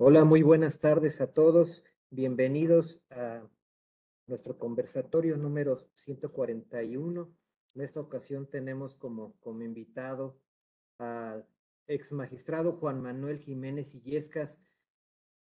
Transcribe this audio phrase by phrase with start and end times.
[0.00, 1.84] Hola, muy buenas tardes a todos.
[2.08, 3.42] Bienvenidos a
[4.28, 7.36] nuestro conversatorio número 141.
[7.74, 10.40] En esta ocasión tenemos como, como invitado
[10.98, 11.44] al
[11.88, 14.62] ex magistrado Juan Manuel Jiménez Illescas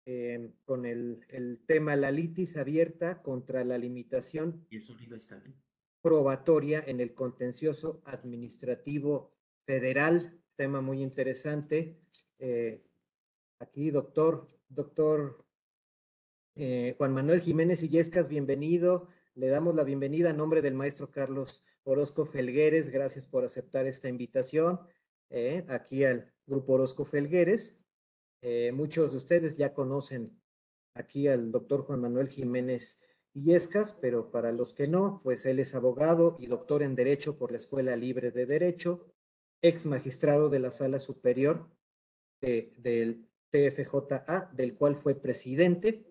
[0.05, 5.37] eh, con el, el, tema la litis abierta contra la limitación ¿Y el sonido está
[5.37, 5.55] bien?
[6.01, 9.31] probatoria en el contencioso administrativo
[9.65, 10.41] federal.
[10.57, 12.01] Tema muy interesante.
[12.37, 12.83] Eh,
[13.61, 15.45] aquí, doctor, doctor
[16.55, 19.07] eh, Juan Manuel Jiménez Illescas, bienvenido.
[19.35, 22.89] Le damos la bienvenida a nombre del maestro Carlos Orozco Felgueres.
[22.89, 24.79] Gracias por aceptar esta invitación
[25.29, 27.79] eh, aquí al Grupo Orozco Felgueres.
[28.41, 30.41] Eh, muchos de ustedes ya conocen
[30.95, 32.99] aquí al doctor Juan Manuel Jiménez
[33.33, 37.51] Illescas, pero para los que no, pues él es abogado y doctor en Derecho por
[37.51, 39.05] la Escuela Libre de Derecho,
[39.61, 41.69] ex magistrado de la Sala Superior
[42.41, 46.05] de, del TFJA, del cual fue presidente.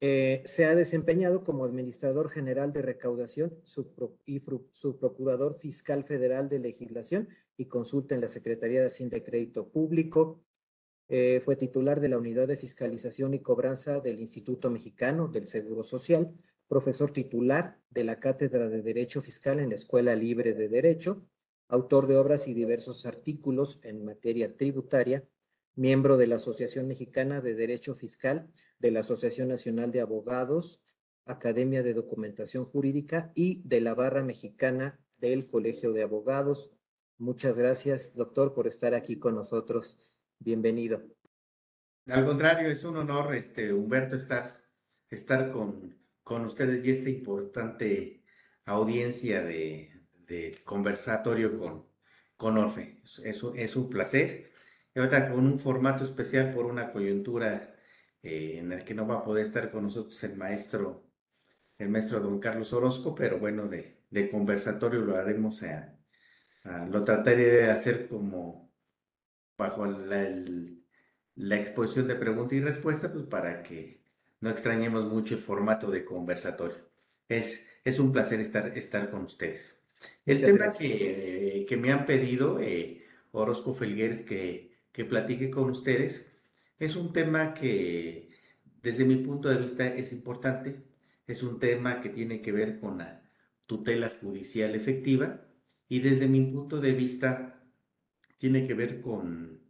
[0.00, 6.58] Eh, se ha desempeñado como administrador general de recaudación subpro, y subprocurador fiscal federal de
[6.58, 10.42] legislación y consulta en la Secretaría de Hacienda y Crédito Público.
[11.08, 15.84] Eh, fue titular de la Unidad de Fiscalización y Cobranza del Instituto Mexicano del Seguro
[15.84, 16.34] Social,
[16.66, 21.22] profesor titular de la Cátedra de Derecho Fiscal en la Escuela Libre de Derecho,
[21.68, 25.22] autor de obras y diversos artículos en materia tributaria,
[25.74, 30.82] miembro de la Asociación Mexicana de Derecho Fiscal, de la Asociación Nacional de Abogados,
[31.24, 36.72] Academia de Documentación Jurídica y de la Barra Mexicana del Colegio de Abogados.
[37.18, 39.98] Muchas gracias, doctor, por estar aquí con nosotros.
[40.38, 41.02] Bienvenido.
[42.08, 44.60] Al contrario, es un honor, este, Humberto, estar,
[45.08, 48.24] estar con, con ustedes y esta importante
[48.64, 51.86] audiencia de, de conversatorio con,
[52.36, 53.00] con Orfe.
[53.04, 54.51] Es, es, es un placer
[54.94, 57.74] y ahorita con un formato especial por una coyuntura
[58.22, 61.10] eh, en el que no va a poder estar con nosotros el maestro,
[61.78, 65.98] el maestro don Carlos Orozco, pero bueno, de, de conversatorio lo haremos, a,
[66.64, 68.72] a, lo trataré de hacer como
[69.56, 70.84] bajo la, el,
[71.36, 74.02] la exposición de pregunta y respuesta, pues para que
[74.40, 76.90] no extrañemos mucho el formato de conversatorio.
[77.28, 79.80] Es, es un placer estar, estar con ustedes.
[80.26, 86.26] El tema que, que, me han pedido, eh, Orozco Felgueres, que que platique con ustedes.
[86.78, 88.30] Es un tema que
[88.82, 90.82] desde mi punto de vista es importante.
[91.26, 93.22] Es un tema que tiene que ver con la
[93.66, 95.46] tutela judicial efectiva
[95.88, 97.62] y desde mi punto de vista
[98.36, 99.60] tiene que ver con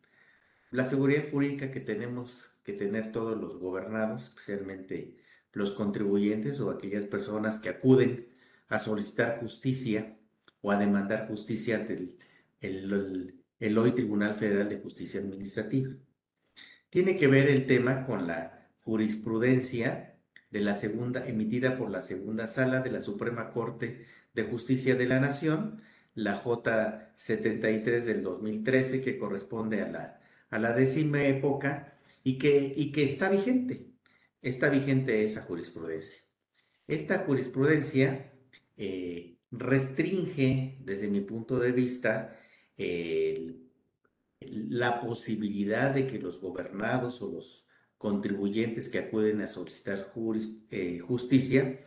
[0.71, 5.19] la seguridad jurídica que tenemos que tener todos los gobernados, especialmente
[5.53, 8.29] los contribuyentes o aquellas personas que acuden
[8.69, 10.17] a solicitar justicia
[10.63, 12.17] o a demandar justicia ante
[12.61, 13.42] el,
[13.79, 15.93] hoy Tribunal Federal de Justicia Administrativa.
[16.91, 20.19] Tiene que ver el tema con la jurisprudencia
[20.51, 25.07] de la segunda, emitida por la segunda sala de la Suprema Corte de Justicia de
[25.07, 25.81] la Nación,
[26.15, 31.95] la J73 del 2013, que corresponde a la, a la décima época
[32.25, 33.87] y que, y que está vigente.
[34.43, 36.21] Está vigente esa jurisprudencia.
[36.89, 38.33] Esta jurisprudencia
[38.77, 42.37] eh, restringe, desde mi punto de vista,
[44.41, 47.65] la posibilidad de que los gobernados o los
[47.99, 50.13] contribuyentes que acuden a solicitar
[50.71, 51.81] eh, justicia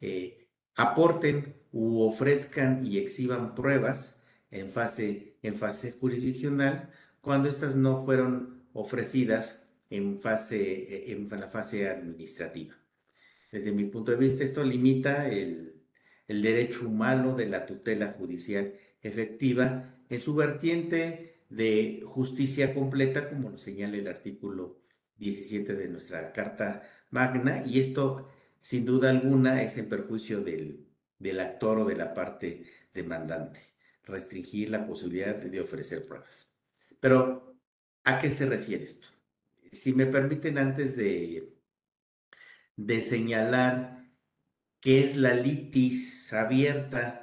[0.00, 6.90] eh, aporten u ofrezcan y exhiban pruebas en fase, en fase jurisdiccional
[7.20, 12.74] cuando estas no fueron ofrecidas en, fase, en la fase administrativa.
[13.50, 15.72] Desde mi punto de vista, esto limita el
[16.28, 23.56] derecho humano de la tutela judicial efectiva en su vertiente de justicia completa, como lo
[23.56, 24.82] señala el artículo
[25.16, 28.28] 17 de nuestra Carta Magna, y esto
[28.60, 30.86] sin duda alguna es en perjuicio del,
[31.18, 33.60] del actor o de la parte demandante,
[34.04, 36.52] restringir la posibilidad de ofrecer pruebas.
[37.00, 37.56] Pero,
[38.04, 39.08] ¿a qué se refiere esto?
[39.72, 41.54] Si me permiten, antes de,
[42.76, 44.10] de señalar
[44.78, 47.21] qué es la litis abierta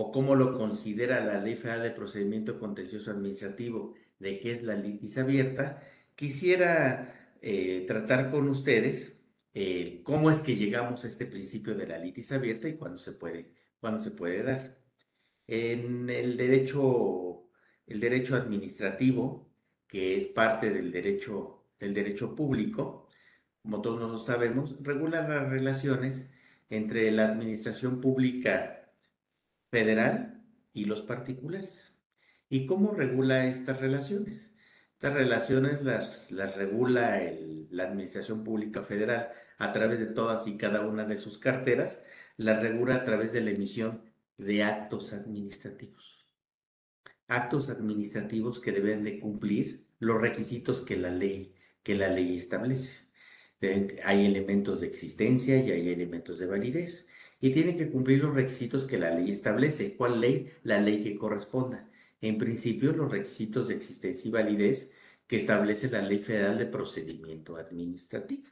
[0.00, 4.76] o cómo lo considera la Ley Federal de Procedimiento Contencioso Administrativo de qué es la
[4.76, 5.82] litis abierta,
[6.14, 9.20] quisiera eh, tratar con ustedes
[9.54, 13.10] eh, cómo es que llegamos a este principio de la litis abierta y cuándo se
[13.10, 13.50] puede,
[13.80, 14.78] cuándo se puede dar.
[15.48, 17.48] En el derecho,
[17.84, 19.50] el derecho administrativo,
[19.88, 23.08] que es parte del derecho, del derecho público,
[23.62, 26.30] como todos nosotros sabemos, regula las relaciones
[26.70, 28.77] entre la administración pública
[29.70, 30.42] federal
[30.72, 31.98] y los particulares.
[32.48, 34.54] ¿Y cómo regula estas relaciones?
[34.94, 37.22] Estas relaciones las, las regula
[37.70, 39.28] la Administración Pública Federal
[39.58, 42.00] a través de todas y cada una de sus carteras,
[42.36, 44.02] las regula a través de la emisión
[44.38, 46.24] de actos administrativos.
[47.26, 53.08] Actos administrativos que deben de cumplir los requisitos que la ley, que la ley establece.
[54.04, 57.07] hay elementos de existencia y hay elementos de validez.
[57.40, 59.96] Y tienen que cumplir los requisitos que la ley establece.
[59.96, 60.50] ¿Cuál ley?
[60.64, 61.88] La ley que corresponda.
[62.20, 64.92] En principio, los requisitos de existencia y validez
[65.26, 68.48] que establece la Ley Federal de Procedimiento Administrativo.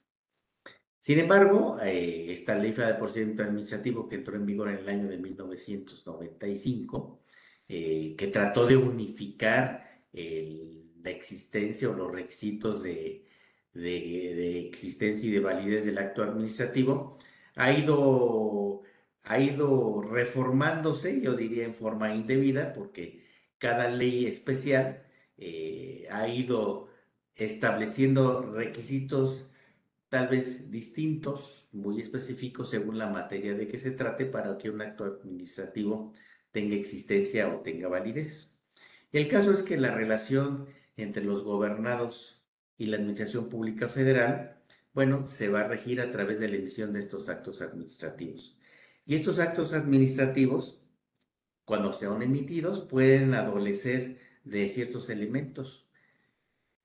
[1.00, 4.88] Sin embargo, eh, esta Ley Federal de Procedimiento Administrativo que entró en vigor en el
[4.88, 7.22] año de 1995,
[7.68, 13.26] eh, que trató de unificar la existencia o los requisitos de,
[13.74, 17.18] de, existencia y de validez del acto administrativo,
[17.56, 18.82] ha ido,
[19.24, 23.26] ha ido reformándose, yo diría en forma indebida, porque
[23.58, 25.04] cada ley especial
[25.38, 26.88] eh, ha ido
[27.34, 29.50] estableciendo requisitos
[30.08, 34.80] tal vez distintos, muy específicos según la materia de que se trate para que un
[34.80, 36.12] acto administrativo
[36.52, 38.58] tenga existencia o tenga validez.
[39.12, 42.42] El caso es que la relación entre los gobernados
[42.78, 44.55] y la Administración Pública Federal,
[44.96, 48.58] bueno, se va a regir a través de la emisión de estos actos administrativos.
[49.06, 50.80] Y estos actos administrativos
[51.66, 55.84] cuando sean emitidos, pueden adolecer de ciertos elementos,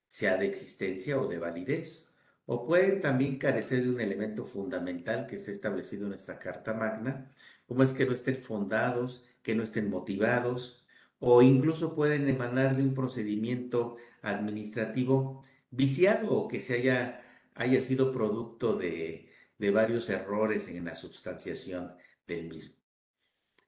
[0.09, 2.11] sea de existencia o de validez,
[2.47, 7.31] o pueden también carecer de un elemento fundamental que está establecido en nuestra Carta Magna,
[7.67, 10.83] como es que no estén fundados, que no estén motivados,
[11.19, 17.20] o incluso pueden emanar de un procedimiento administrativo viciado o que se haya,
[17.55, 19.27] haya sido producto de,
[19.73, 21.93] varios errores en la substanciación
[22.27, 22.75] del mismo.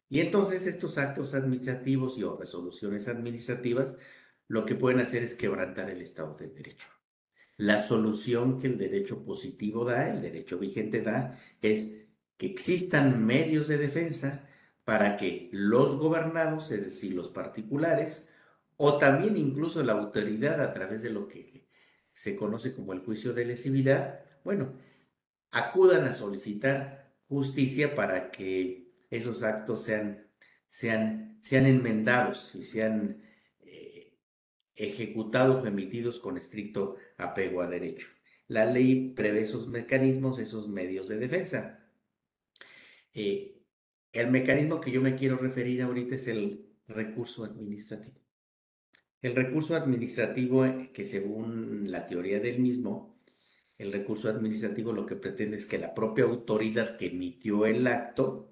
[0.10, 3.98] Y entonces estos actos administrativos y o resoluciones administrativas
[4.48, 6.88] lo que pueden hacer es quebrantar el Estado de Derecho.
[7.58, 12.08] La solución que el derecho positivo da, el derecho vigente da, es
[12.38, 14.50] que existan medios de defensa
[14.84, 18.28] para que los gobernados, es decir, los particulares,
[18.78, 21.53] o también incluso la autoridad a través de lo que
[22.14, 24.74] se conoce como el juicio de lesividad, bueno,
[25.52, 30.28] acudan a solicitar justicia para que esos actos sean,
[30.68, 33.22] sean, sean enmendados y sean
[33.62, 34.18] eh,
[34.76, 38.08] ejecutados o emitidos con estricto apego a derecho.
[38.48, 41.80] La ley prevé esos mecanismos, esos medios de defensa.
[43.14, 43.62] Eh,
[44.12, 48.23] el mecanismo que yo me quiero referir ahorita es el recurso administrativo.
[49.24, 53.18] El recurso administrativo, que según la teoría del mismo,
[53.78, 58.52] el recurso administrativo lo que pretende es que la propia autoridad que emitió el acto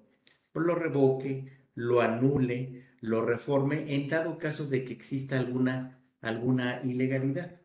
[0.54, 7.60] lo revoque, lo anule, lo reforme en dado caso de que exista alguna, alguna ilegalidad.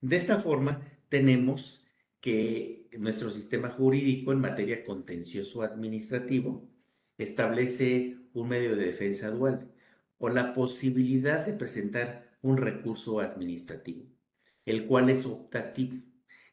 [0.00, 1.84] De esta forma, tenemos
[2.20, 6.68] que nuestro sistema jurídico en materia contencioso administrativo
[7.18, 9.69] establece un medio de defensa dual
[10.20, 14.04] o la posibilidad de presentar un recurso administrativo,
[14.66, 15.96] el cual es optativo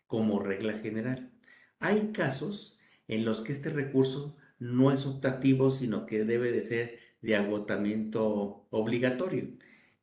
[0.08, 1.32] como regla general.
[1.80, 2.80] Hay casos
[3.10, 8.66] en los que este recurso no es optativo, sino que debe de ser de agotamiento
[8.70, 9.50] obligatorio,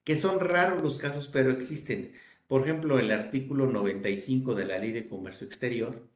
[0.05, 2.13] que son raros los casos, pero existen.
[2.47, 6.07] Por ejemplo, el artículo 95 de la Ley de Comercio Exterior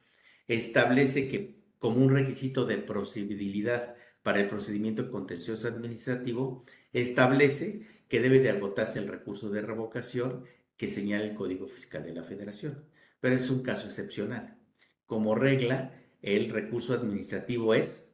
[0.47, 8.39] establece que como un requisito de procedibilidad para el procedimiento contencioso administrativo, establece que debe
[8.39, 12.85] de agotarse el recurso de revocación que señala el Código Fiscal de la Federación.
[13.19, 14.57] Pero es un caso excepcional.
[15.05, 18.11] Como regla, el recurso administrativo es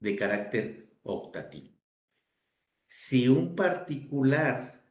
[0.00, 1.74] de carácter optativo.
[2.86, 4.84] Si un particular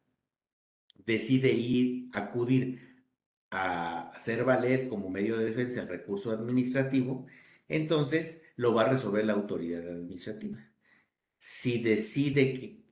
[1.05, 3.05] decide ir, acudir
[3.49, 7.25] a hacer valer como medio de defensa el recurso administrativo,
[7.67, 10.59] entonces lo va a resolver la autoridad administrativa.
[11.37, 12.82] Si decide que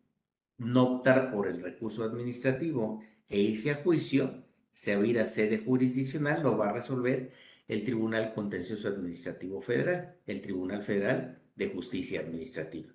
[0.61, 5.25] no optar por el recurso administrativo e irse a juicio, se va a ir a
[5.25, 7.31] sede jurisdiccional, lo va a resolver
[7.67, 12.89] el Tribunal Contencioso Administrativo Federal, el Tribunal Federal de justicia administrativa.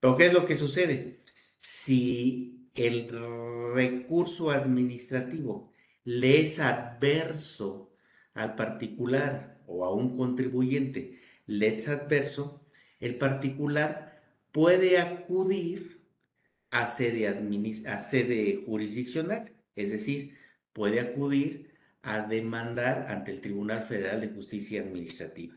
[0.00, 1.20] Pero ¿qué es lo que sucede?
[1.56, 3.08] Si el
[3.74, 5.70] recurso administrativo
[6.02, 7.92] le es adverso
[8.34, 12.66] al particular o a un contribuyente, le es adverso,
[12.98, 15.93] el particular puede acudir
[16.74, 20.36] a sede, jurisdiccional, es decir,
[20.72, 25.54] puede acudir a demandar ante el Tribunal Federal de Justicia Administrativa.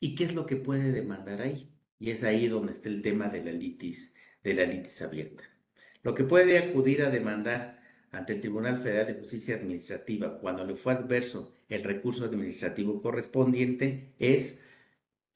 [0.00, 1.70] ¿Y qué es lo que puede demandar ahí?
[2.00, 4.12] Y es ahí donde está el tema de la litis,
[4.42, 5.44] de la litis abierta.
[6.02, 10.74] Lo que puede acudir a demandar ante el Tribunal Federal de Justicia Administrativa cuando le
[10.74, 14.64] fue adverso el recurso administrativo correspondiente es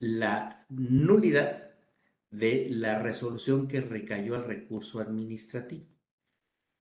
[0.00, 1.71] la nulidad
[2.32, 5.86] de la resolución que recayó al recurso administrativo.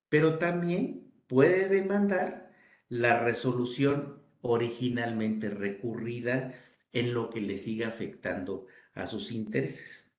[0.08, 2.52] Pero también puede demandar
[2.88, 6.54] la resolución originalmente recurrida
[6.92, 10.12] en lo que le siga afectando a sus intereses.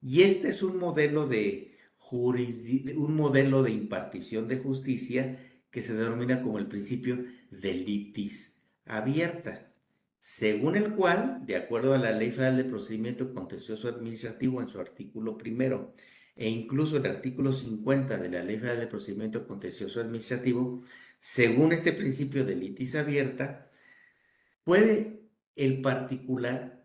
[0.00, 1.76] Y este es un modelo de
[2.10, 5.38] un modelo de impartición de justicia
[5.70, 9.67] que se denomina como el principio de litis abierta,
[10.18, 14.80] según el cual, de acuerdo a la Ley Federal de Procedimiento Contencioso Administrativo en su
[14.80, 15.92] artículo primero
[16.34, 20.82] e incluso el artículo 50 de la Ley Federal de Procedimiento Contencioso Administrativo,
[21.18, 23.70] según este principio de litis abierta,
[24.64, 25.22] puede
[25.56, 26.84] el particular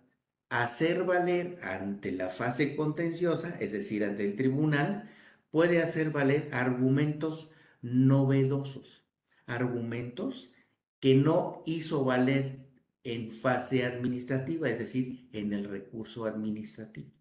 [0.50, 5.10] hacer valer ante la fase contenciosa, es decir, ante el tribunal,
[5.52, 7.50] puede hacer valer argumentos
[7.82, 9.04] novedosos,
[9.46, 10.52] argumentos
[11.00, 12.64] que no hizo valer
[13.04, 17.12] en fase administrativa, es decir, en el recurso administrativo.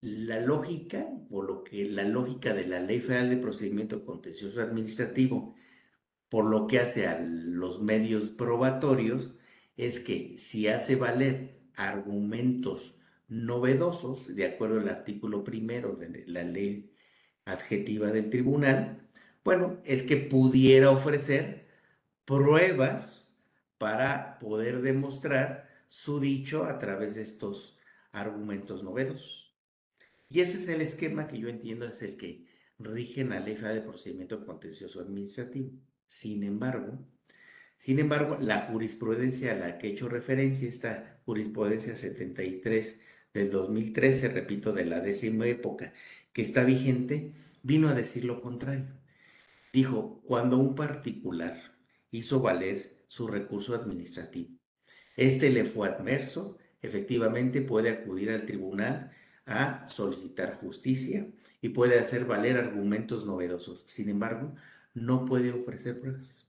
[0.00, 5.54] La lógica, o lo que la lógica de la Ley Federal de Procedimiento Contencioso Administrativo,
[6.28, 9.34] por lo que hace a los medios probatorios,
[9.76, 12.96] es que si hace valer argumentos
[13.28, 16.92] novedosos, de acuerdo al artículo primero de la ley
[17.44, 19.08] adjetiva del tribunal,
[19.44, 21.61] bueno, es que pudiera ofrecer
[22.24, 23.28] pruebas
[23.78, 27.78] para poder demostrar su dicho a través de estos
[28.12, 29.52] argumentos novedosos.
[30.28, 32.46] Y ese es el esquema que yo entiendo es el que
[32.78, 35.70] rige la ley de procedimiento contencioso administrativo.
[36.06, 36.98] Sin embargo,
[37.82, 43.00] sin embargo, la jurisprudencia a la que he hecho referencia, esta jurisprudencia 73
[43.34, 45.92] del 2013, repito, de la décima época,
[46.32, 47.32] que está vigente,
[47.64, 48.86] vino a decir lo contrario.
[49.72, 51.71] Dijo, cuando un particular
[52.12, 54.56] hizo valer su recurso administrativo,
[55.16, 59.10] este le fue adverso, efectivamente puede acudir al tribunal
[59.46, 61.28] a solicitar justicia
[61.60, 63.82] y puede hacer valer argumentos novedosos.
[63.86, 64.54] Sin embargo,
[64.94, 66.46] no puede ofrecer pruebas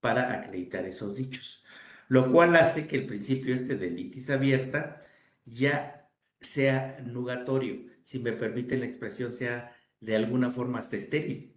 [0.00, 1.64] para acreditar esos dichos,
[2.08, 4.98] lo cual hace que el principio este de litis abierta
[5.44, 11.51] ya sea nugatorio, si me permite la expresión, sea de alguna forma hasta estéril.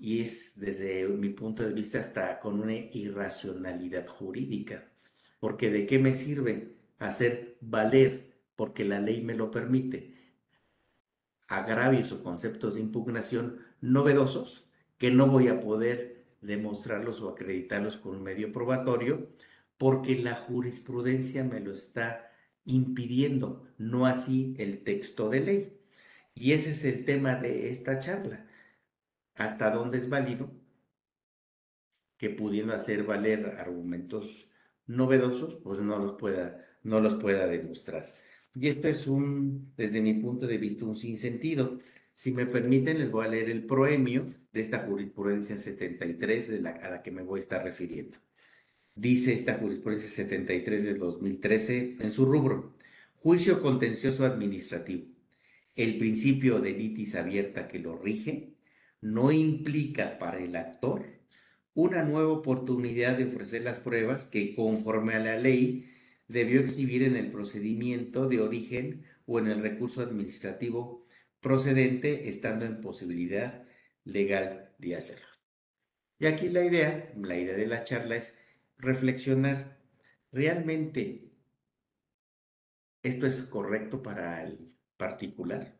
[0.00, 4.88] Y es desde mi punto de vista hasta con una irracionalidad jurídica.
[5.38, 10.14] Porque de qué me sirve hacer valer, porque la ley me lo permite,
[11.48, 14.66] agravios o conceptos de impugnación novedosos
[14.98, 19.28] que no voy a poder demostrarlos o acreditarlos con un medio probatorio
[19.78, 22.30] porque la jurisprudencia me lo está
[22.66, 25.72] impidiendo, no así el texto de ley.
[26.34, 28.46] Y ese es el tema de esta charla.
[29.40, 30.52] ¿Hasta dónde es válido
[32.18, 34.50] que pudiendo hacer valer argumentos
[34.86, 38.12] novedosos, pues no los pueda, no los pueda demostrar?
[38.54, 41.78] Y esto es un, desde mi punto de vista, un sinsentido.
[42.14, 46.70] Si me permiten, les voy a leer el proemio de esta jurisprudencia 73 de la,
[46.72, 48.18] a la que me voy a estar refiriendo.
[48.94, 52.74] Dice esta jurisprudencia 73 del 2013 en su rubro,
[53.14, 55.06] juicio contencioso administrativo.
[55.76, 58.59] El principio de litis abierta que lo rige
[59.00, 61.04] no implica para el actor
[61.74, 65.90] una nueva oportunidad de ofrecer las pruebas que conforme a la ley
[66.28, 71.06] debió exhibir en el procedimiento de origen o en el recurso administrativo
[71.40, 73.64] procedente estando en posibilidad
[74.04, 75.26] legal de hacerlo.
[76.18, 78.34] Y aquí la idea, la idea de la charla es
[78.76, 79.80] reflexionar,
[80.32, 81.32] ¿realmente
[83.02, 85.79] esto es correcto para el particular?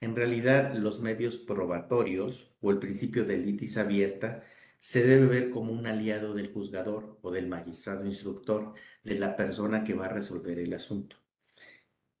[0.00, 4.44] En realidad, los medios probatorios o el principio de litis abierta
[4.80, 9.82] se debe ver como un aliado del juzgador o del magistrado instructor de la persona
[9.82, 11.16] que va a resolver el asunto.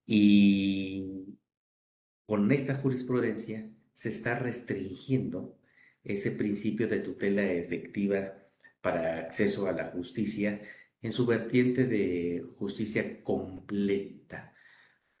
[0.06, 1.36] Y
[2.24, 5.58] con esta jurisprudencia se está restringiendo
[6.04, 8.34] ese principio de tutela efectiva
[8.80, 10.62] para acceso a la justicia
[11.02, 14.53] en su vertiente de justicia completa.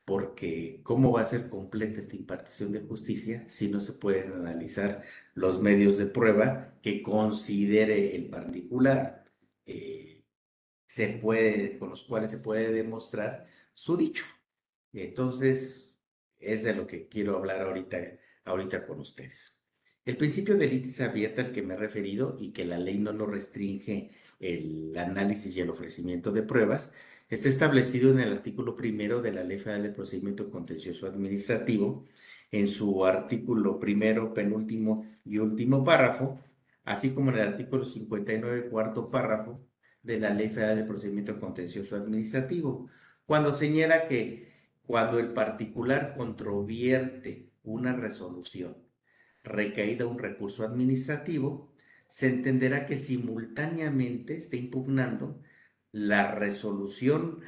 [0.04, 5.02] Porque ¿cómo va a ser completa esta impartición de justicia si no se pueden analizar
[5.34, 9.24] los medios de prueba que considere el particular,
[9.66, 10.24] eh,
[10.86, 14.24] se puede, con los cuales se puede demostrar su dicho?
[14.92, 15.98] Entonces,
[16.38, 17.98] es de lo que quiero hablar ahorita,
[18.44, 19.60] ahorita con ustedes.
[20.04, 23.12] El principio de litis abierta al que me he referido y que la ley no
[23.12, 26.92] lo restringe el análisis y el ofrecimiento de pruebas,
[27.28, 32.04] está establecido en el artículo primero de la Ley Federal de Procedimiento Contencioso Administrativo,
[32.50, 36.40] en su artículo primero, penúltimo y último párrafo,
[36.84, 39.60] así como en el artículo 59, cuarto párrafo
[40.02, 42.88] de la Ley Federal de Procedimiento Contencioso Administrativo,
[43.26, 44.52] cuando señala que
[44.86, 48.76] cuando el particular controvierte una resolución
[49.42, 51.72] recaída un recurso administrativo,
[52.06, 55.40] se entenderá que simultáneamente está impugnando
[55.94, 57.38] la resolución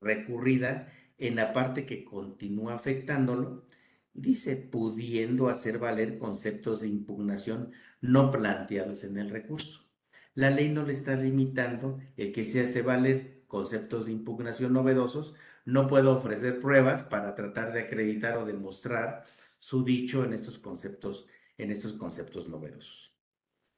[0.00, 3.66] recurrida en la parte que continúa afectándolo,
[4.14, 9.84] dice, pudiendo hacer valer conceptos de impugnación no planteados en el recurso.
[10.32, 15.34] La ley no le está limitando el que se hace valer conceptos de impugnación novedosos,
[15.66, 19.26] no puedo ofrecer pruebas para tratar de acreditar o demostrar
[19.58, 21.26] su dicho en estos conceptos,
[21.58, 23.12] en estos conceptos novedosos.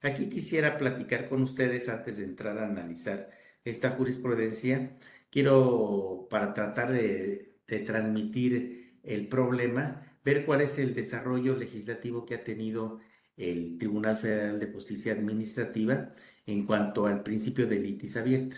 [0.01, 3.38] Aquí quisiera platicar con ustedes antes de entrar a analizar
[3.69, 4.97] esta jurisprudencia.
[5.31, 7.57] Quiero, para tratar de,
[7.87, 13.01] transmitir el problema, ver cuál es el desarrollo legislativo que ha tenido
[13.37, 16.11] el Tribunal Federal de Justicia Administrativa
[16.47, 18.57] en cuanto al principio de litis abierta.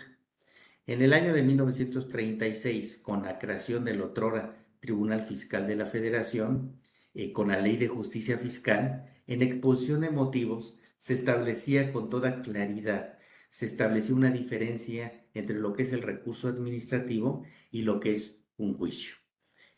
[0.87, 6.79] En el año de 1936, con la creación del otrora Tribunal Fiscal de la Federación,
[7.13, 12.41] eh, con la Ley de Justicia Fiscal, en exposición de motivos se establecía con toda
[12.41, 13.17] claridad,
[13.51, 18.37] se establecía una diferencia entre lo que es el recurso administrativo y lo que es
[18.57, 19.15] un juicio.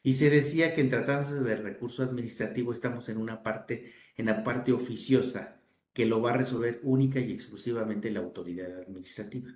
[0.02, 4.44] Y se decía que en tratándose del recurso administrativo estamos en una parte, en la
[4.44, 5.62] parte oficiosa,
[5.94, 9.52] que lo va a resolver única y exclusivamente la autoridad administrativa.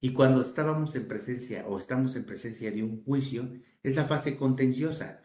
[0.00, 4.36] Y cuando estábamos en presencia o estamos en presencia de un juicio, es la fase
[4.36, 5.22] contenciosa,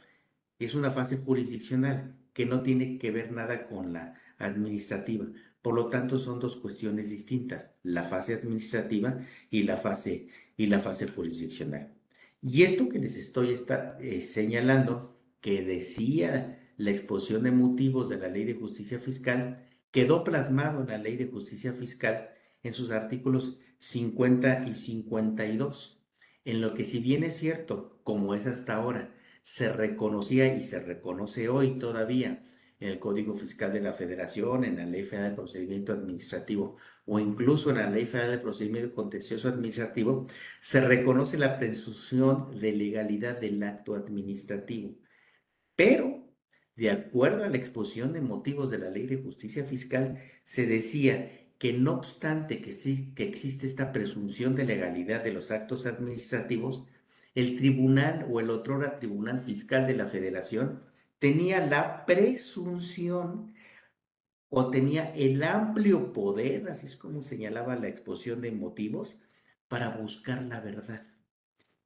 [0.58, 5.28] es una fase jurisdiccional que no tiene que ver nada con la administrativa.
[5.63, 10.27] Por lo tanto, son dos cuestiones distintas, la fase administrativa y la fase,
[10.58, 11.93] y la fase jurisdiccional.
[12.41, 13.55] Y esto que les estoy
[14.01, 20.25] eh, señalando, que decía la exposición de motivos de la Ley de Justicia Fiscal, quedó
[20.25, 25.98] plasmado en la Ley de Justicia Fiscal en sus artículos 50 y 52,
[26.43, 30.82] en lo que si bien es cierto, como es hasta ahora, se reconocía y se
[30.82, 32.43] reconoce hoy todavía
[32.84, 37.17] en el Código Fiscal de la Federación, en la Ley Federal de Procedimiento Administrativo o
[37.17, 40.28] incluso en la Ley Federal de Procedimiento Contencioso Administrativo,
[40.60, 44.96] se reconoce la presunción de legalidad del acto administrativo.
[45.78, 46.28] Pero,
[46.76, 51.32] de acuerdo a la exposición de motivos de la Ley de Justicia Fiscal, se decía
[51.58, 56.84] que no obstante que, sí, que existe esta presunción de legalidad de los actos administrativos,
[57.34, 60.92] el tribunal o el otrora tribunal fiscal de la federación
[61.24, 63.54] tenía la presunción
[64.50, 69.16] o tenía el amplio poder, así es como señalaba la exposición de motivos,
[69.70, 71.02] para buscar la verdad.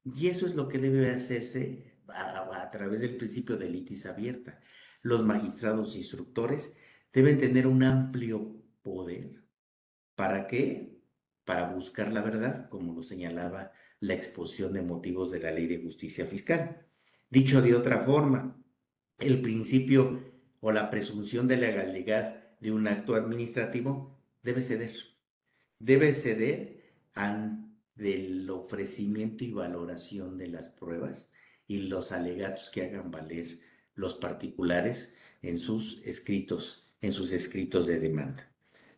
[0.04, 4.60] Y eso es lo que debe hacerse a, través del principio de litis abierta.
[5.04, 6.76] Los magistrados instructores
[7.14, 9.44] deben tener un amplio poder.
[10.16, 11.00] ¿Para qué?
[11.46, 15.84] Para buscar la verdad, como lo señalaba la exposición de motivos de la ley de
[15.84, 16.88] justicia fiscal.
[17.30, 18.64] Dicho de otra forma,
[19.20, 20.24] el principio
[20.60, 24.94] o la presunción de legalidad de un acto administrativo debe ceder.
[25.80, 26.82] Debe ceder
[27.14, 31.32] ante el ofrecimiento y valoración de las pruebas
[31.68, 33.60] y los alegatos que hagan valer
[33.96, 38.52] los particulares en sus escritos, en sus escritos de demanda.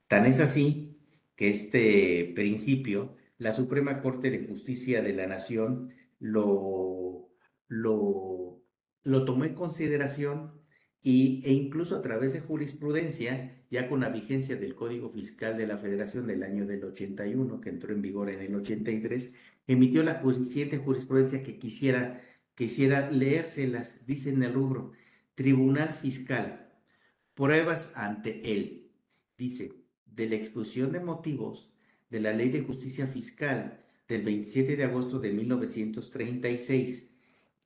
[0.07, 0.97] Tan es así
[1.35, 7.29] que este principio la Suprema Corte de Justicia de la Nación lo,
[7.69, 8.58] lo,
[9.03, 10.59] lo tomó en consideración
[11.01, 15.67] y, e incluso a través de jurisprudencia, ya con la vigencia del Código Fiscal de
[15.67, 19.33] la Federación del año del 81, que entró en vigor en el 83,
[19.67, 22.21] emitió la siguiente jurisprudencia que quisiera,
[22.55, 24.91] quisiera leérselas, dice en el rubro,
[25.35, 26.69] Tribunal Fiscal,
[27.33, 28.91] pruebas ante él,
[29.37, 29.73] dice,
[30.05, 31.71] de la expulsión de motivos
[32.09, 37.09] de la Ley de Justicia Fiscal del 27 de agosto de 1936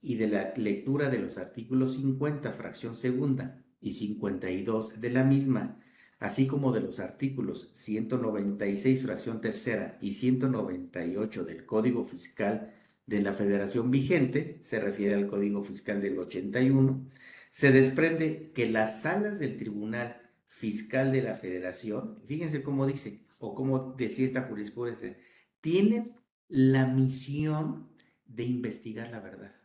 [0.04, 5.80] y de la lectura de los artículos 50, fracción segunda, y 52 de la misma,
[6.20, 12.74] así como de los artículos 196, fracción tercera, y 198 del Código Fiscal
[13.08, 17.10] de la Federación vigente, se refiere al Código Fiscal del 81,
[17.50, 23.56] se desprende que las salas del Tribunal Fiscal de la Federación, fíjense cómo dice, o
[23.56, 25.18] como decía esta jurisprudencia,
[25.62, 26.13] tienen
[26.50, 27.89] la misión
[28.26, 29.62] de investigar la verdad.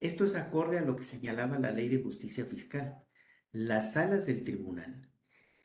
[0.00, 3.02] Esto es acorde a lo que señalaba la ley de justicia fiscal.
[3.52, 5.08] Las salas del tribunal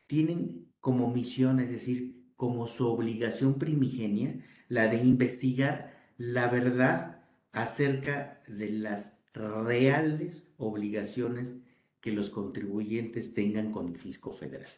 [0.06, 8.40] tienen como misión, es decir, como su obligación primigenia, la de investigar la verdad acerca
[8.48, 11.56] de las reales obligaciones
[12.00, 14.70] que los contribuyentes tengan con el fisco federal.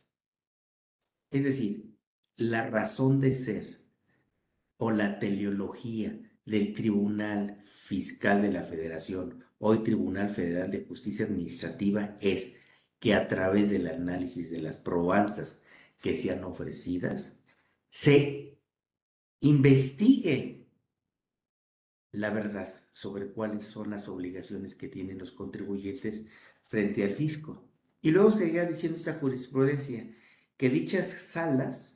[1.30, 1.96] Es decir,
[2.36, 3.80] la razón de ser
[4.76, 12.16] o la teleología del Tribunal Fiscal de la Federación, hoy Tribunal Federal de Justicia Administrativa,
[12.20, 12.58] es
[12.98, 15.58] que a través del análisis de las probanzas
[16.00, 17.38] que sean ofrecidas,
[17.88, 18.58] se
[19.40, 20.66] investigue
[22.12, 26.26] la verdad sobre cuáles son las obligaciones que tienen los contribuyentes
[26.62, 27.68] frente al fisco.
[28.00, 30.08] Y luego seguía diciendo esta jurisprudencia
[30.56, 31.92] que dichas salas,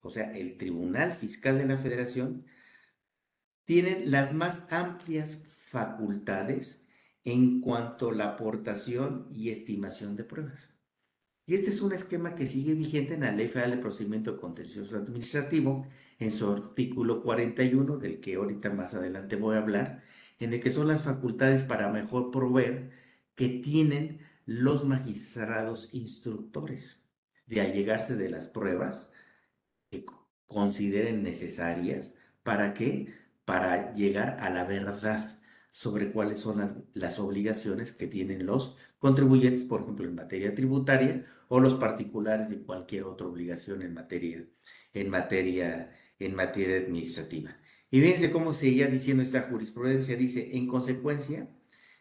[0.00, 2.46] o sea, el Tribunal Fiscal de la Federación,
[3.64, 6.83] tienen las más amplias facultades
[7.24, 10.70] en cuanto a la aportación y estimación de pruebas.
[11.46, 14.96] Y este es un esquema que sigue vigente en la Ley Federal de Procedimiento Contencioso
[14.96, 15.86] Administrativo,
[16.18, 20.04] en su artículo 41, del que ahorita más adelante voy a hablar,
[20.38, 22.90] en el que son las facultades para mejor proveer
[23.34, 27.02] que tienen los magistrados instructores.
[27.46, 29.10] De allegarse de las pruebas
[29.90, 30.06] que
[30.46, 33.12] consideren necesarias para que
[33.44, 35.33] para llegar a la verdad
[35.74, 41.58] sobre cuáles son las, obligaciones que tienen los contribuyentes, por ejemplo, en materia tributaria o
[41.58, 44.46] los particulares en cualquier otra obligación en materia,
[44.92, 47.56] en materia, en materia administrativa.
[47.90, 50.14] Y fíjense cómo seguía diciendo esta jurisprudencia.
[50.14, 51.48] Dice, en consecuencia,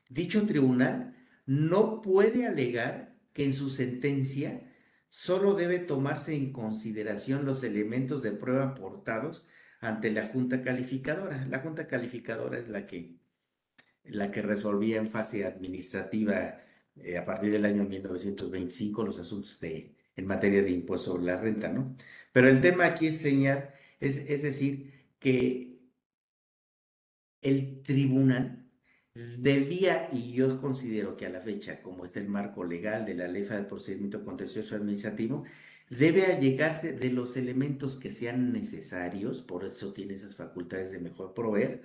[0.07, 1.15] dicho tribunal
[1.47, 4.71] no puede alegar que en su sentencia
[5.09, 9.47] solo debe tomarse en consideración los elementos de prueba aportados
[9.79, 11.47] ante la Junta Calificadora.
[11.49, 13.22] La Junta Calificadora es la que,
[14.05, 16.59] la que resolvía en fase administrativa
[16.97, 21.39] eh, a partir del año 1925 los asuntos de, en materia de impuesto sobre la
[21.39, 21.95] renta, ¿no?
[22.31, 25.79] Pero el tema aquí es señalar, es, es decir, que
[27.41, 28.63] el tribunal
[29.13, 33.27] debía, y yo considero que a la fecha, como está el marco legal de la
[33.27, 35.43] ley del procedimiento contencioso administrativo,
[35.89, 41.33] debe allegarse de los elementos que sean necesarios, por eso tiene esas facultades de mejor
[41.33, 41.83] proveer.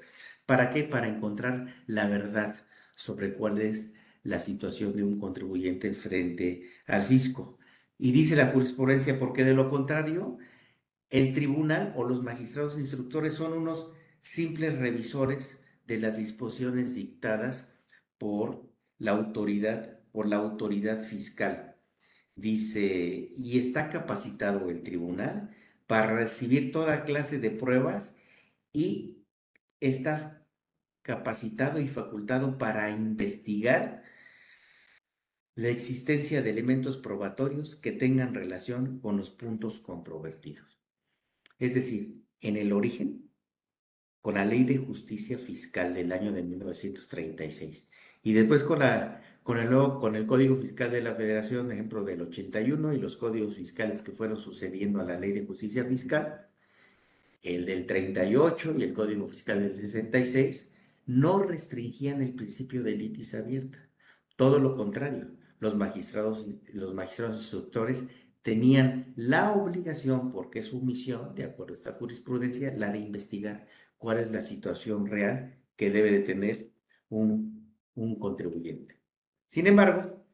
[0.48, 0.82] ¿Para qué?
[0.82, 2.56] Para encontrar la verdad
[2.94, 7.58] sobre cuál es la situación de un contribuyente frente al fisco.
[7.98, 10.38] Y dice la jurisprudencia, porque de lo contrario,
[11.10, 17.70] el tribunal o los magistrados instructores son unos simples revisores de las disposiciones dictadas
[18.16, 21.76] por la autoridad, por la autoridad fiscal.
[22.36, 25.54] Dice, y está capacitado el tribunal
[25.86, 28.16] para recibir toda clase de pruebas
[28.72, 29.26] y
[29.80, 30.37] está
[31.08, 34.02] capacitado y facultado para investigar
[35.54, 40.78] la existencia de elementos probatorios que tengan relación con los puntos controvertidos.
[41.58, 43.30] Es decir, en el origen
[44.20, 47.88] con la Ley de Justicia Fiscal del año de 1936
[48.22, 52.20] y después con, la, con, el, con el Código Fiscal de la Federación, ejemplo del
[52.20, 56.50] 81 y los códigos fiscales que fueron sucediendo a la Ley de Justicia Fiscal,
[57.42, 60.68] el del 38 y el Código Fiscal del 66,
[61.08, 63.78] no restringían el principio de litis abierta.
[64.36, 68.06] Todo lo contrario, los magistrados, los magistrados instructores
[68.42, 73.66] tenían la obligación, porque es su misión, de acuerdo a esta jurisprudencia, la de investigar
[73.96, 76.70] cuál es la situación real que debe de tener
[77.08, 79.00] un, un contribuyente.
[79.46, 80.24] Sin embargo,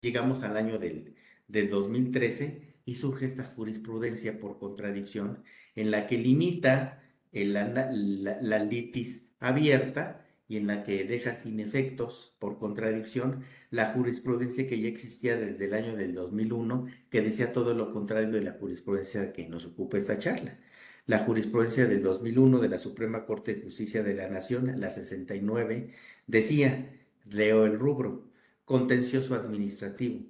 [0.00, 1.14] llegamos al año del,
[1.46, 7.02] del 2013 y surge esta jurisprudencia por contradicción en la que limita
[7.32, 14.66] la, la, litis abierta y en la que deja sin efectos, por contradicción, la jurisprudencia
[14.66, 18.52] que ya existía desde el año del 2001, que decía todo lo contrario de la
[18.52, 20.58] jurisprudencia que nos ocupa esta charla.
[21.06, 25.90] La jurisprudencia del 2001 de la Suprema Corte de Justicia de la Nación, la 69,
[26.26, 26.86] decía,
[27.26, 28.30] leo el rubro,
[28.64, 30.26] contencioso administrativo.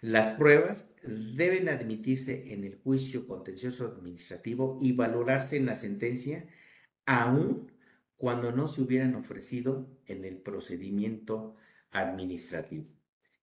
[0.00, 6.46] Las pruebas deben admitirse en el juicio contencioso administrativo y valorarse en la sentencia
[7.06, 7.71] aún
[8.22, 11.56] cuando no se hubieran ofrecido en el procedimiento
[11.90, 12.86] administrativo.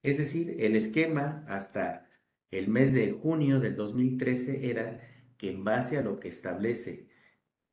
[0.01, 2.09] Es decir, el esquema hasta
[2.49, 5.01] el mes de junio del 2013 era
[5.35, 7.09] que en base a lo que establece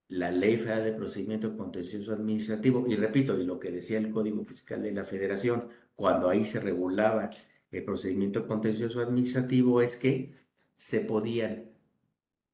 [0.08, 4.44] la Ley Federal de Procedimiento Contencioso Administrativo, y repito, y lo que decía el Código
[4.44, 7.30] Fiscal de la Federación, cuando ahí se regulaba
[7.70, 10.34] el procedimiento contencioso administrativo, es que
[10.74, 11.70] se podían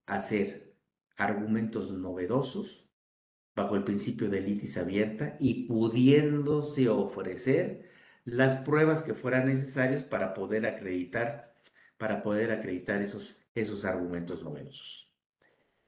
[0.04, 0.74] hacer
[1.16, 2.81] argumentos novedosos
[3.54, 7.90] bajo el principio de litis abierta y pudiéndose ofrecer
[8.24, 11.54] las pruebas que fueran necesarias para poder acreditar,
[11.98, 15.10] para poder acreditar esos, esos argumentos novedosos.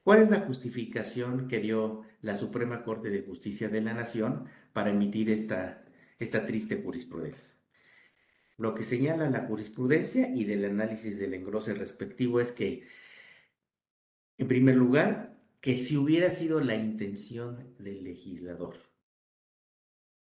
[0.03, 4.89] ¿Cuál es la justificación que dio la Suprema Corte de Justicia de la Nación para
[4.89, 5.85] emitir esta,
[6.19, 7.53] esta triste jurisprudencia.
[8.57, 12.87] Lo que señala la jurisprudencia y del análisis del engrose respectivo es que,
[14.37, 15.34] en primer lugar,
[15.65, 18.75] que si hubiera sido la intención del legislador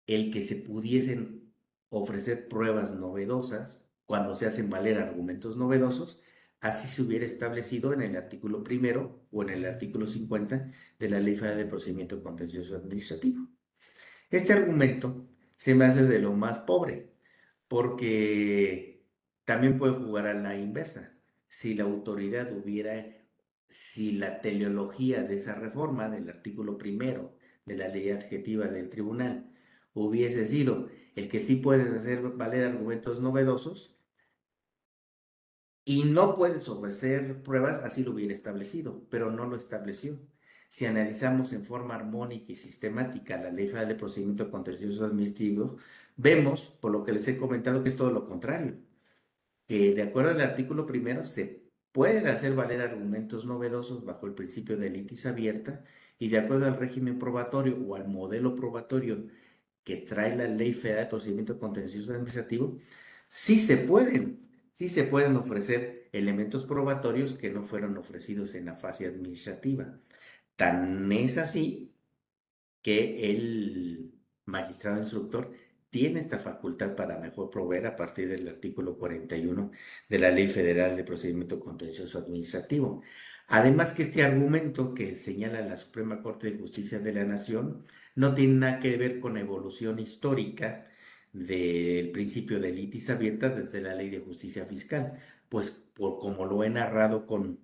[0.07, 1.53] el que se pudiesen
[1.89, 6.19] ofrecer pruebas novedosas cuando se hacen valer argumentos novedosos,
[6.61, 11.19] así se hubiera establecido en el artículo primero o en el artículo 50 de la
[11.19, 13.47] Ley Federal de Procedimiento Contencioso Administrativo.
[14.31, 17.13] Este argumento se me hace de lo más pobre,
[17.67, 19.05] porque
[19.45, 21.15] también puede jugar a la inversa.
[21.49, 23.05] Si la autoridad hubiera,
[23.69, 29.51] si la teleología de esa reforma del artículo primero de la ley adjetiva del tribunal
[29.93, 33.95] hubiese sido el que sí puedes hacer valer argumentos novedosos
[35.85, 40.19] y no puedes ofrecer pruebas, así lo hubiera establecido, pero no lo estableció.
[40.67, 45.77] Si analizamos en forma armónica y sistemática la Ley Federal de Procedimiento Contencioso Administrativo,
[46.15, 48.77] vemos, por lo que les he comentado, que es todo lo contrario.
[49.67, 54.77] Que de acuerdo al artículo primero se pueden hacer valer argumentos novedosos bajo el principio
[54.77, 55.83] de litis abierta
[56.17, 59.27] y de acuerdo al régimen probatorio o al modelo probatorio
[59.83, 62.77] que trae la Ley Federal de Procedimiento Contencioso Administrativo,
[63.27, 68.75] sí se pueden, sí se pueden ofrecer elementos probatorios que no fueron ofrecidos en la
[68.75, 69.99] fase administrativa.
[70.55, 71.95] Tan es así
[72.81, 74.13] que el
[74.45, 75.51] magistrado instructor
[75.89, 79.71] tiene esta facultad para mejor proveer a partir del artículo 41
[80.07, 83.01] de la Ley Federal de Procedimiento Contencioso Administrativo.
[83.47, 88.33] Además que este argumento que señala la Suprema Corte de Justicia de la Nación no
[88.35, 90.87] tiene nada que ver con evolución histórica
[91.33, 96.63] del principio de litis abierta desde la Ley de Justicia Fiscal, pues por como lo
[96.63, 97.59] he narrado con,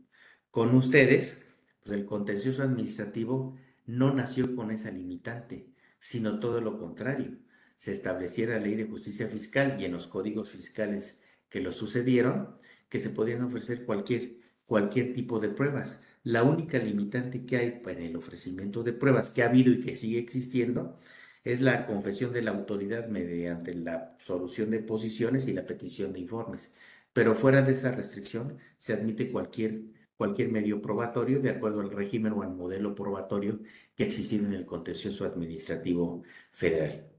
[0.49, 1.45] con ustedes,
[1.83, 5.67] pues el contencioso administrativo no nació con esa limitante,
[5.99, 7.37] sino todo lo contrario.
[7.75, 12.57] Se estableciera la ley de justicia fiscal y en los códigos fiscales que lo sucedieron,
[12.89, 16.03] que se podían ofrecer cualquier, cualquier tipo de pruebas.
[16.23, 19.95] La única limitante que hay en el ofrecimiento de pruebas que ha habido y que
[19.95, 20.97] sigue existiendo
[21.43, 26.19] es la confesión de la autoridad mediante la solución de posiciones y la petición de
[26.19, 26.73] informes.
[27.13, 29.83] Pero fuera de esa restricción se admite cualquier
[30.17, 33.59] cualquier medio probatorio de acuerdo al régimen o al modelo probatorio
[33.95, 37.14] que existe en el contencioso administrativo federal.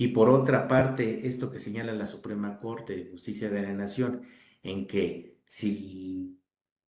[0.00, 4.22] Y por otra parte, esto que señala la Suprema Corte de Justicia de la Nación,
[4.62, 6.38] en que si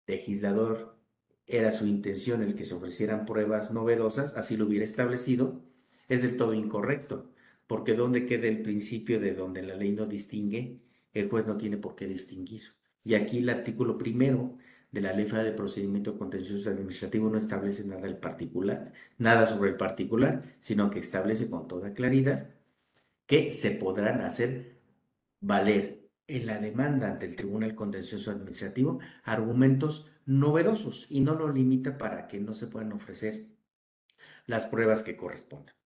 [0.07, 0.99] el legislador
[1.47, 5.65] era su intención el que se ofrecieran pruebas novedosas, así lo hubiera establecido,
[6.09, 7.33] es del todo incorrecto,
[7.67, 10.83] porque donde queda el principio de donde la ley no distingue,
[11.15, 12.75] el juez no tiene por qué distinguir.
[13.05, 14.59] Y aquí el artículo primero
[14.91, 19.71] de la Ley Federal de Procedimiento Contencioso Administrativo no establece nada del particular, nada sobre
[19.71, 22.51] el particular, sino que establece con toda claridad
[23.29, 24.81] que se podrán hacer
[25.39, 31.97] valer en la demanda ante el Tribunal Contencioso Administrativo argumentos novedosos y no lo limita
[31.97, 33.47] para que no se puedan ofrecer
[34.47, 35.77] las pruebas que correspondan.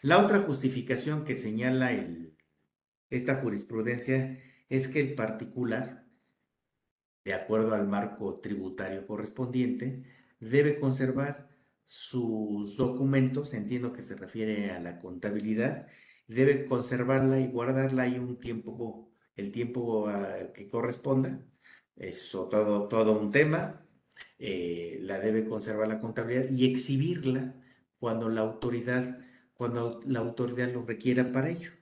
[0.00, 2.34] La otra justificación que señala el,
[3.10, 4.38] esta jurisprudencia
[4.70, 6.08] es que el particular
[7.28, 10.02] de acuerdo al marco tributario correspondiente,
[10.40, 11.50] debe conservar
[11.84, 15.88] sus documentos, entiendo que se refiere a la contabilidad,
[16.28, 21.44] debe conservarla y guardarla ahí un tiempo, el tiempo ah, que corresponda.
[21.96, 23.84] Eso todo, todo un tema.
[24.38, 27.54] Eh, la debe conservar la contabilidad y exhibirla
[27.98, 29.18] cuando la autoridad,
[29.54, 31.72] cuando la autoridad lo requiera para ello.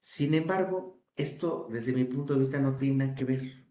[0.00, 3.68] Sin embargo, esto desde mi punto de vista no tiene nada que ver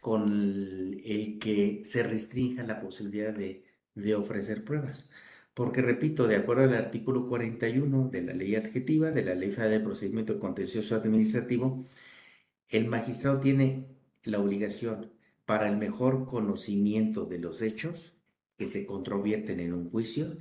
[0.00, 3.64] con el que se restrinja la posibilidad de,
[4.16, 5.08] ofrecer pruebas.
[5.54, 9.72] Porque, repito, de acuerdo al artículo 41 de la ley adjetiva, de la ley federal
[9.72, 11.84] de procedimiento contencioso administrativo,
[12.68, 13.86] el magistrado tiene
[14.24, 15.12] la obligación
[15.44, 18.14] para el mejor conocimiento de los hechos
[18.56, 20.36] que se controvierten en un juicio,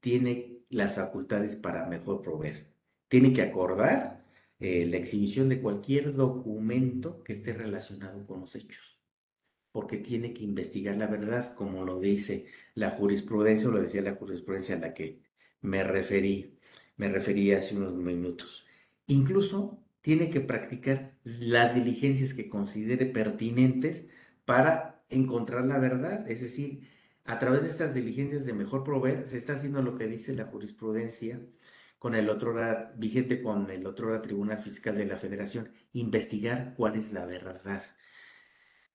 [0.00, 2.66] tiene las facultades para mejor proveer.
[3.08, 4.24] Tiene que acordar
[4.58, 8.95] eh, la exhibición de cualquier documento que esté relacionado con los hechos
[9.76, 14.14] porque tiene que investigar la verdad, como lo dice la jurisprudencia, o lo decía la
[14.14, 15.20] jurisprudencia a la que
[15.60, 16.58] me referí,
[16.96, 18.64] me referí hace unos minutos.
[19.06, 24.08] Incluso tiene que practicar las diligencias que considere pertinentes
[24.46, 26.88] para encontrar la verdad, es decir,
[27.26, 30.46] a través de estas diligencias de mejor proveer, se está haciendo lo que dice la
[30.46, 31.38] jurisprudencia
[31.98, 32.54] con el otro
[32.96, 37.82] vigente con el otro Tribunal Fiscal de la Federación, investigar cuál es la verdad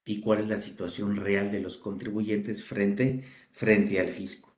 [0.06, 4.56] y cuál es la situación real de los contribuyentes frente, frente al fisco.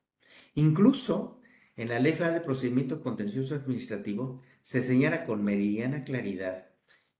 [0.56, 1.40] Incluso
[1.76, 6.68] En la Ley Federal de Procedimiento Contencioso Administrativo se señala con meridiana claridad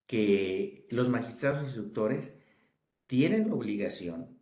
[0.06, 2.36] que los magistrados instructores
[3.08, 4.38] tienen la obligación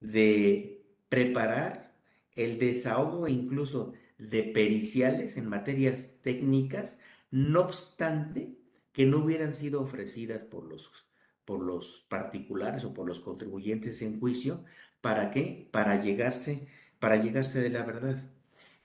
[0.00, 1.96] de preparar
[2.34, 6.98] el desahogo e incluso de periciales en materias técnicas,
[7.30, 8.56] no obstante
[8.92, 10.90] que no hubieran sido ofrecidas por los,
[11.46, 14.64] por los particulares o por los contribuyentes en juicio.
[15.00, 15.68] ¿Para qué?
[15.72, 16.66] Para llegarse,
[16.98, 18.30] para llegarse de la verdad.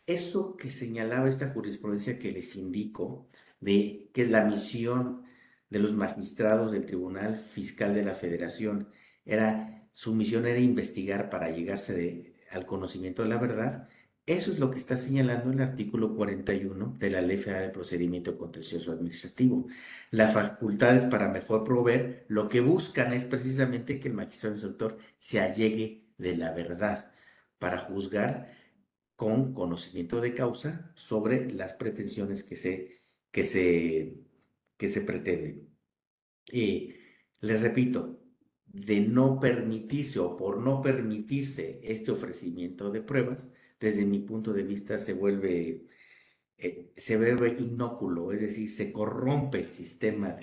[0.05, 3.27] Eso que señalaba esta jurisprudencia que les indico,
[3.59, 5.23] de que la misión
[5.69, 8.89] de los magistrados del Tribunal Fiscal de la Federación
[9.25, 13.89] era, su misión era investigar para llegarse al conocimiento de la verdad,
[14.25, 18.37] eso es lo que está señalando el artículo 41 de la Ley Federal de Procedimiento
[18.37, 19.67] Contencioso Administrativo.
[20.11, 25.39] Las facultades para mejor proveer lo que buscan es precisamente que el magistrado instructor se
[25.39, 27.11] allegue de la verdad
[27.59, 28.53] para juzgar
[29.15, 34.15] con conocimiento de causa sobre las pretensiones que se, que se,
[34.77, 35.69] que se pretenden.
[36.51, 36.95] Y
[37.41, 38.19] les repito,
[38.65, 43.49] de no permitirse o por no permitirse este ofrecimiento de pruebas,
[43.81, 45.87] desde mi punto de vista se vuelve,
[46.57, 50.37] eh, se vuelve inóculo, es decir, se corrompe el sistema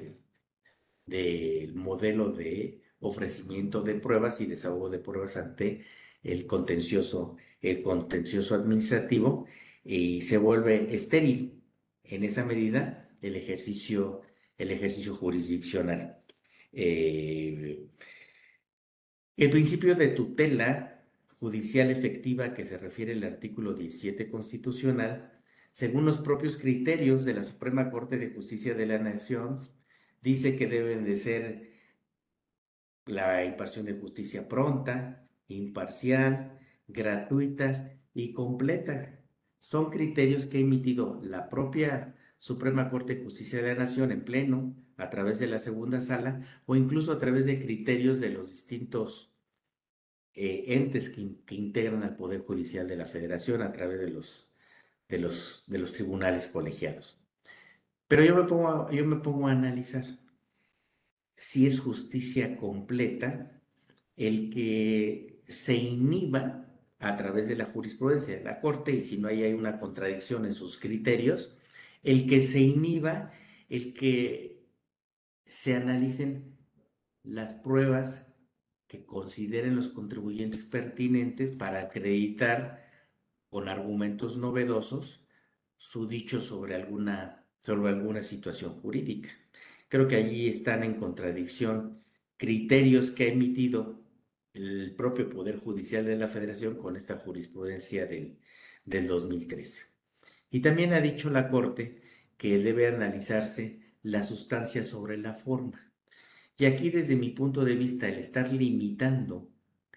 [1.06, 5.84] del modelo de ofrecimiento de pruebas y desahogo de pruebas ante
[6.22, 9.46] el contencioso, el contencioso administrativo
[9.84, 11.62] y se vuelve estéril
[12.04, 14.22] en esa medida el ejercicio,
[14.58, 16.18] el ejercicio jurisdiccional.
[16.72, 17.86] Eh,
[19.36, 20.97] el principio de tutela
[21.38, 27.44] judicial efectiva que se refiere al artículo 17 constitucional, según los propios criterios de la
[27.44, 29.60] Suprema Corte de Justicia de la Nación,
[30.22, 31.70] dice que deben de ser
[33.06, 39.20] la impartición de justicia pronta, imparcial, gratuita y completa.
[39.58, 44.24] Son criterios que ha emitido la propia Suprema Corte de Justicia de la Nación en
[44.24, 48.50] pleno, a través de la segunda sala, o incluso a través de criterios de los
[48.50, 49.32] distintos
[50.40, 54.46] eh, entes que, integran al Poder Judicial de la Federación a través de los,
[55.08, 57.18] de los, de los tribunales colegiados.
[58.06, 60.04] Pero yo me, pongo yo me pongo a analizar
[61.34, 63.60] si es justicia completa
[64.16, 66.68] el que se inhiba
[67.00, 70.46] a través de la jurisprudencia de la Corte, y si no hay, hay una contradicción
[70.46, 71.56] en sus criterios,
[72.04, 73.32] el que se inhiba,
[73.68, 74.68] el que
[75.44, 76.56] se analicen
[77.24, 78.27] las pruebas
[78.88, 82.88] que consideren los contribuyentes pertinentes para acreditar
[83.50, 85.24] con argumentos novedosos
[85.76, 89.30] su dicho sobre alguna, sobre alguna situación jurídica.
[89.88, 92.02] Creo que allí están en contradicción
[92.36, 94.02] criterios que ha emitido
[94.54, 98.38] el propio Poder Judicial de la Federación con esta jurisprudencia del,
[98.84, 99.86] del 2013.
[100.50, 102.02] Y también ha dicho la Corte
[102.36, 105.87] que debe analizarse la sustancia sobre la forma.
[106.58, 109.48] Y aquí desde mi punto de vista, el estar limitando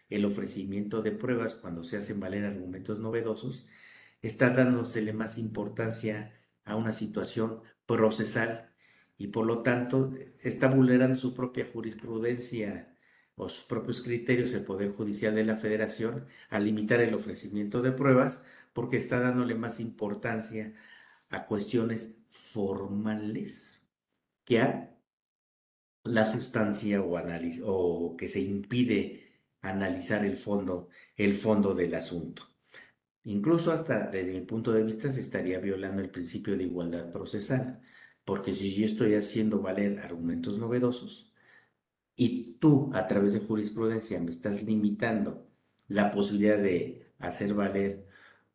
[0.09, 3.67] el ofrecimiento de pruebas cuando se hacen valer argumentos novedosos,
[4.21, 8.71] está dándosele más importancia a una situación procesal
[9.17, 12.95] y por lo tanto está vulnerando su propia jurisprudencia
[13.35, 17.91] o sus propios criterios el Poder Judicial de la Federación a limitar el ofrecimiento de
[17.91, 18.43] pruebas
[18.73, 20.73] porque está dándole más importancia
[21.29, 23.81] a cuestiones formales
[24.45, 24.90] que a
[26.03, 27.17] la sustancia o,
[27.65, 32.43] o que se impide analizar el fondo, el fondo del asunto.
[33.23, 37.81] Incluso hasta desde mi punto de vista se estaría violando el principio de igualdad procesal,
[38.25, 41.31] porque si yo estoy haciendo valer argumentos novedosos,
[42.15, 45.47] y tú a través de jurisprudencia me estás limitando
[45.87, 48.07] la posibilidad de hacer valer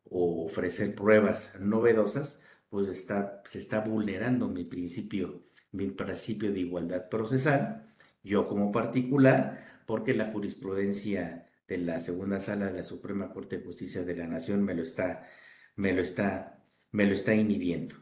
[0.09, 7.09] o ofrecer pruebas novedosas, pues está, se está vulnerando mi principio, mi principio de igualdad
[7.09, 13.57] procesal, yo como particular, porque la jurisprudencia de la segunda sala de la Suprema Corte
[13.57, 15.27] de Justicia de la Nación me lo está,
[15.75, 17.95] me lo está, me lo está inhibiendo.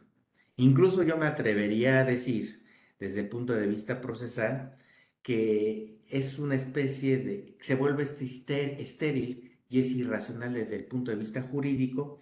[0.58, 2.64] Incluso yo me atrevería a decir,
[3.00, 4.76] desde el punto de vista procesal,
[5.22, 11.18] que es una especie de, se vuelve estéril y es irracional desde el punto de
[11.18, 12.22] vista jurídico,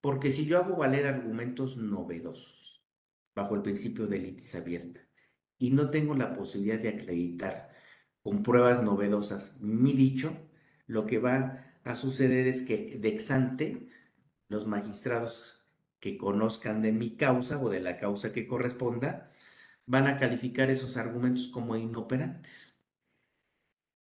[0.00, 2.58] porque si yo hago valer argumentos novedosos
[3.38, 5.00] bajo el principio de litis abierta
[5.58, 7.70] y no tengo la posibilidad de acreditar
[8.22, 10.36] con pruebas novedosas mi dicho,
[10.86, 13.88] lo que va a suceder es que de exante
[14.48, 15.64] los magistrados
[16.00, 19.30] que conozcan de mi causa o de la causa que corresponda,
[19.86, 22.76] van a calificar esos argumentos como inoperantes.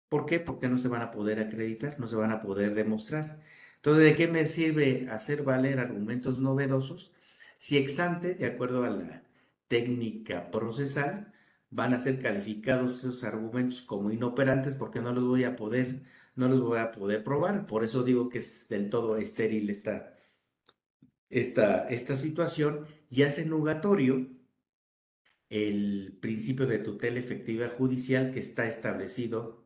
[0.07, 0.39] ¿Por qué?
[0.39, 3.41] Porque no se van a poder acreditar, no se van a poder demostrar.
[3.77, 7.13] Entonces, ¿de qué me sirve hacer valer argumentos novedosos
[7.65, 9.23] si exante, de acuerdo a la
[9.67, 11.33] técnica procesal,
[11.71, 16.03] van a ser calificados esos argumentos como inoperantes porque no los voy a poder,
[16.35, 17.65] no los voy a poder probar.
[17.65, 20.15] Por eso digo que es del todo estéril esta,
[21.31, 24.27] esta, esta situación y hace nugatorio
[25.49, 29.65] el principio de tutela efectiva judicial que está establecido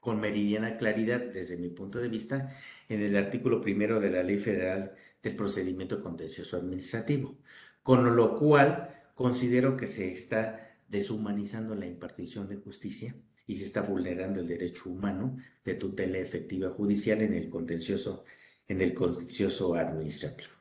[0.00, 2.52] con meridiana claridad desde mi punto de vista
[2.88, 7.38] en el artículo primero de la Ley Federal del Procedimiento Contencioso Administrativo,
[7.82, 13.14] con lo cual considero que se está deshumanizando la impartición de justicia
[13.46, 18.24] y se está vulnerando el derecho humano de tutela efectiva judicial en el contencioso,
[18.68, 20.52] en el contencioso administrativo.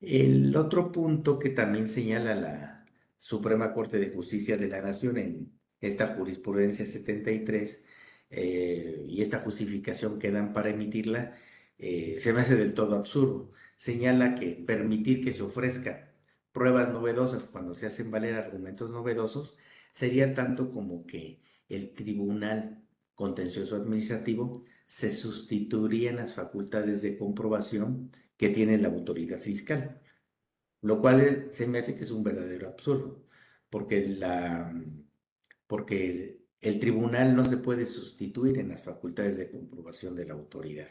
[0.00, 2.86] El otro punto que también señala la
[3.18, 7.84] Suprema Corte de Justicia de la Nación en esta jurisprudencia 73
[8.30, 11.36] eh, y esta justificación que dan para emitirla
[11.78, 13.50] eh, se me hace del todo absurdo.
[13.76, 16.14] Señala que permitir que se ofrezca
[16.52, 19.56] pruebas novedosas cuando se hacen valer argumentos novedosos
[19.92, 28.10] sería tanto como que el tribunal contencioso administrativo se sustituiría en las facultades de comprobación
[28.36, 30.00] que tiene la autoridad fiscal,
[30.82, 33.24] lo cual se me hace que es un verdadero absurdo,
[33.70, 34.72] porque, la,
[35.66, 40.88] porque el tribunal no se puede sustituir en las facultades de comprobación de la autoridad.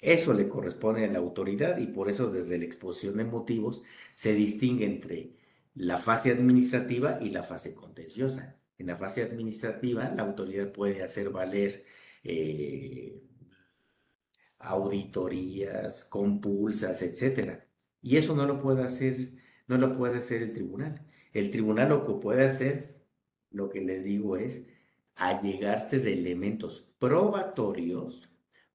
[0.00, 3.82] Eso le corresponde a la autoridad y por eso desde la exposición de motivos
[4.14, 5.32] se distingue entre
[5.74, 8.56] la fase administrativa y la fase contenciosa.
[8.78, 11.84] En la fase administrativa la autoridad puede hacer valer
[12.22, 13.22] eh,
[14.58, 17.66] auditorías, compulsas, etcétera.
[18.00, 19.32] Y eso no lo puede hacer,
[19.66, 21.04] no lo puede hacer el tribunal.
[21.32, 23.00] El tribunal lo que puede hacer,
[23.50, 24.68] lo que les digo es
[25.16, 28.28] allegarse de elementos probatorios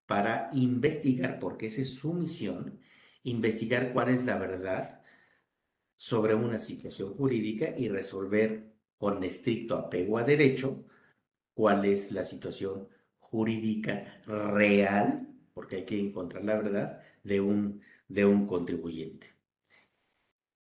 [0.05, 2.79] para investigar, porque esa es su misión,
[3.23, 5.01] investigar cuál es la verdad
[5.95, 10.85] sobre una situación jurídica y resolver con estricto apego a derecho
[11.53, 12.87] cuál es la situación
[13.19, 19.27] jurídica real, porque hay que encontrar la verdad de un, de un contribuyente.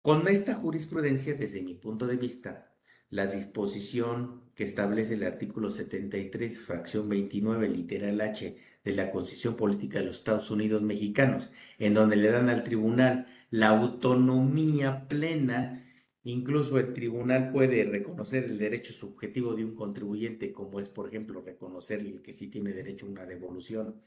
[0.01, 2.73] Con esta jurisprudencia, desde mi punto de vista,
[3.09, 9.99] la disposición que establece el artículo 73, fracción 29, literal H de la Constitución Política
[9.99, 15.85] de los Estados Unidos Mexicanos, en donde le dan al tribunal la autonomía plena,
[16.23, 21.41] incluso el tribunal puede reconocer el derecho subjetivo de un contribuyente, como es, por ejemplo,
[21.41, 24.01] reconocer que sí tiene derecho a una devolución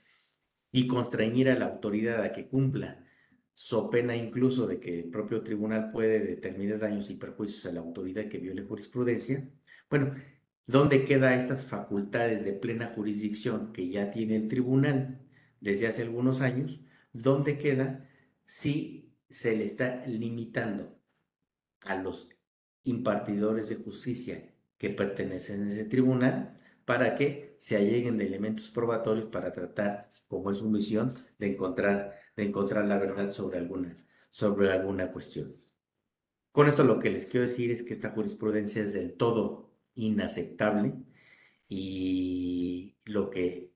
[0.70, 3.05] y constreñir a la autoridad a que cumpla,
[3.53, 7.81] so pena incluso de que el propio tribunal puede determinar daños y perjuicios a la
[7.81, 9.49] autoridad que viole jurisprudencia.
[9.91, 10.14] Bueno,
[10.66, 15.20] ¿Dónde quedan estas facultades de plena jurisdicción que ya tiene el tribunal
[15.60, 16.80] desde hace algunos años?
[17.12, 18.08] ¿Dónde queda
[18.44, 20.98] si se le está limitando
[21.80, 22.28] a los
[22.84, 29.26] impartidores de justicia que pertenecen a ese tribunal para que se alleguen de elementos probatorios
[29.26, 33.96] para tratar, como es su misión, de encontrar, de encontrar la verdad sobre alguna,
[34.30, 35.56] sobre alguna cuestión.
[36.52, 40.95] Con esto lo que les quiero decir es que esta jurisprudencia es del todo inaceptable
[41.68, 43.72] y lo que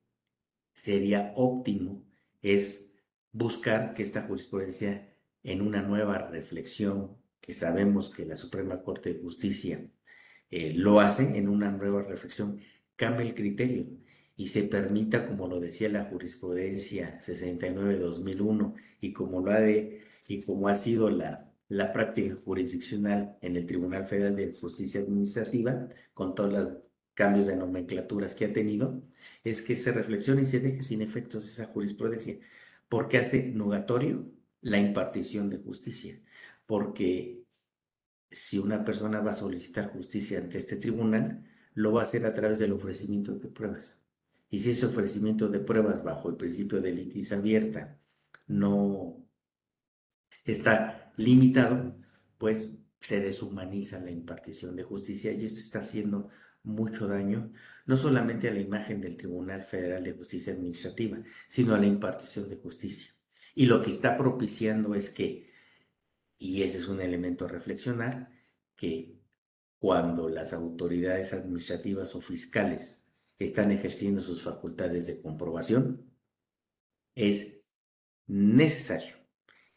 [0.73, 2.05] sería óptimo
[2.43, 2.93] es
[3.33, 5.13] buscar que esta jurisprudencia
[5.43, 9.89] en una nueva reflexión, que sabemos que la Suprema Corte de Justicia
[10.51, 12.61] eh, lo hace, en una nueva reflexión,
[12.97, 13.87] cambie el criterio
[14.37, 20.43] y se permita, como lo decía la jurisprudencia 69-2001 y como lo ha de, y
[20.43, 26.35] como ha sido la la práctica jurisdiccional en el Tribunal Federal de Justicia Administrativa, con
[26.35, 26.79] todos los
[27.15, 29.03] cambios de nomenclaturas que ha tenido,
[29.43, 32.39] es que se reflexione y se deje sin efectos esa jurisprudencia,
[32.89, 36.21] porque hace nugatorio la impartición de justicia,
[36.67, 37.45] porque
[38.31, 41.45] si una persona va a solicitar justicia ante este tribunal,
[41.75, 44.05] lo va a hacer a través del ofrecimiento de pruebas.
[44.51, 47.99] Y si ese ofrecimiento de pruebas bajo el principio de litis abierta
[48.47, 49.27] no
[50.45, 51.97] está limitado,
[52.39, 56.29] pues se deshumaniza la impartición de justicia y esto está haciendo
[56.63, 57.53] mucho daño,
[57.87, 62.49] no solamente a la imagen del Tribunal Federal de Justicia Administrativa, sino a la impartición
[62.49, 63.13] de justicia.
[63.55, 65.51] Y lo que está propiciando es que,
[66.39, 68.31] y ese es un elemento a reflexionar,
[68.75, 69.21] que
[69.79, 73.07] cuando las autoridades administrativas o fiscales
[73.39, 76.11] están ejerciendo sus facultades de comprobación,
[77.15, 77.63] es
[78.27, 79.16] necesario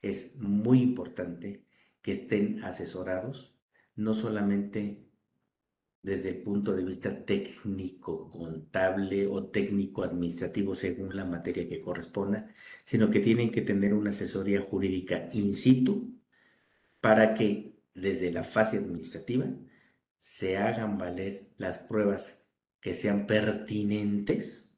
[0.02, 1.66] es muy importante
[2.02, 3.56] que estén asesorados,
[3.96, 5.10] no solamente
[6.02, 12.48] desde el punto de vista técnico, contable o técnico administrativo según la materia que corresponda,
[12.86, 16.18] sino que tienen que tener una asesoría jurídica in situ
[17.02, 19.46] para que desde la fase administrativa
[20.20, 22.46] se hagan valer las pruebas
[22.80, 24.69] que sean pertinentes,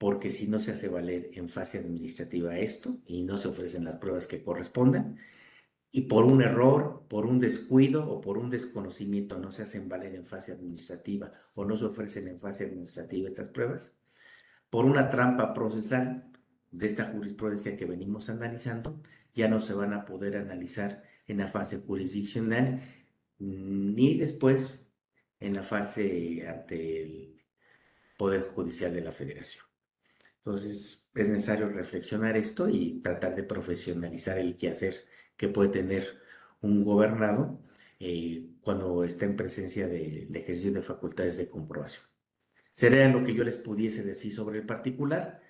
[0.00, 3.98] porque si no se hace valer en fase administrativa esto y no se ofrecen las
[3.98, 5.18] pruebas que correspondan,
[5.92, 10.14] y por un error, por un descuido o por un desconocimiento no se hacen valer
[10.14, 13.92] en fase administrativa o no se ofrecen en fase administrativa estas pruebas,
[14.70, 16.32] por una trampa procesal
[16.70, 19.02] de esta jurisprudencia que venimos analizando,
[19.34, 22.80] ya no se van a poder analizar en la fase jurisdiccional
[23.38, 24.80] ni después
[25.40, 27.42] en la fase ante el
[28.16, 29.69] Poder Judicial de la Federación.
[30.44, 35.04] Entonces, es necesario reflexionar esto y tratar de profesionalizar el quehacer
[35.36, 36.18] que puede tener
[36.60, 37.60] un gobernado
[37.98, 42.04] eh, cuando está en presencia del ejercicio de facultades de comprobación.
[42.72, 45.42] Sería lo que yo les pudiese decir sobre el particular.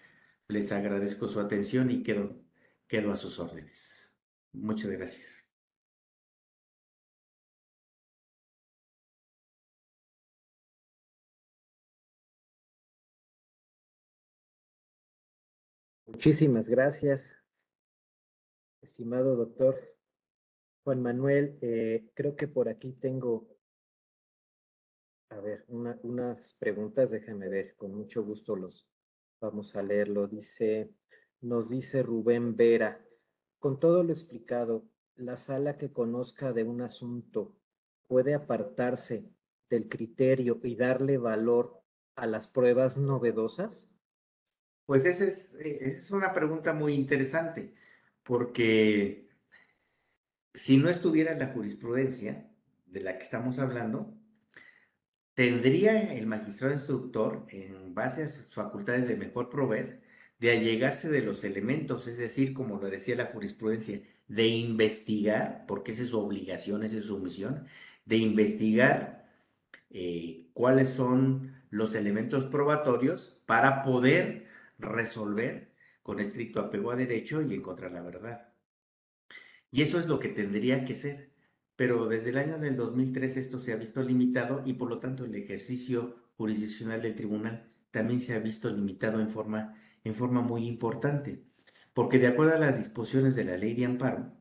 [0.48, 4.10] Les agradezco su atención y quedo a sus órdenes.
[4.52, 5.39] Muchas gracias.
[16.10, 17.36] Muchísimas gracias,
[18.82, 19.96] estimado doctor
[20.84, 21.56] Juan Manuel.
[21.62, 23.48] Eh, creo que por aquí tengo,
[25.30, 28.86] a ver, unas preguntas, déjame ver, con mucho gusto los
[29.40, 30.26] vamos a leerlo.
[30.26, 30.92] Dice,
[31.40, 33.02] nos dice Rubén Vera,
[33.58, 34.84] con todo lo explicado,
[35.14, 37.56] la sala que conozca de un asunto
[38.08, 39.30] puede apartarse
[39.70, 41.80] del criterio y darle valor
[42.16, 43.90] a las pruebas novedosas?
[44.90, 47.72] Pues esa es, eh, es una pregunta muy interesante,
[48.24, 49.28] porque
[50.52, 52.50] si no estuviera la jurisprudencia
[52.86, 54.12] de la que estamos hablando,
[55.34, 60.02] tendría el magistrado instructor, en base a sus facultades de mejor proveer,
[60.40, 65.92] de allegarse de los elementos, es decir, como lo decía la jurisprudencia, de investigar, porque
[65.92, 67.64] esa es su obligación, esa es su misión,
[68.06, 69.30] de investigar
[69.90, 74.39] eh, cuáles son los elementos probatorios para poder
[74.80, 75.72] resolver
[76.02, 78.52] con estricto apego a derecho y encontrar la verdad.
[79.70, 81.30] Y eso es lo que tendría que ser.
[81.76, 85.24] Pero desde el año del 2003 esto se ha visto limitado y por lo tanto
[85.24, 89.74] el ejercicio jurisdiccional del tribunal también se ha visto limitado en forma,
[90.04, 91.44] en forma muy importante.
[91.94, 94.32] Porque de acuerdo a las disposiciones de la ley de amparo,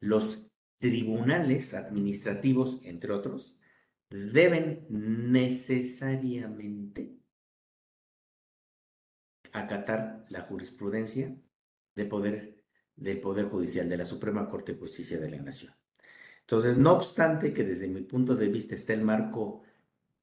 [0.00, 3.56] los tribunales administrativos, entre otros,
[4.10, 7.15] deben necesariamente
[9.60, 11.34] acatar la jurisprudencia
[11.94, 15.74] de poder, del Poder Judicial de la Suprema Corte de Justicia de la Nación.
[16.40, 19.62] Entonces, no obstante que desde mi punto de vista está el marco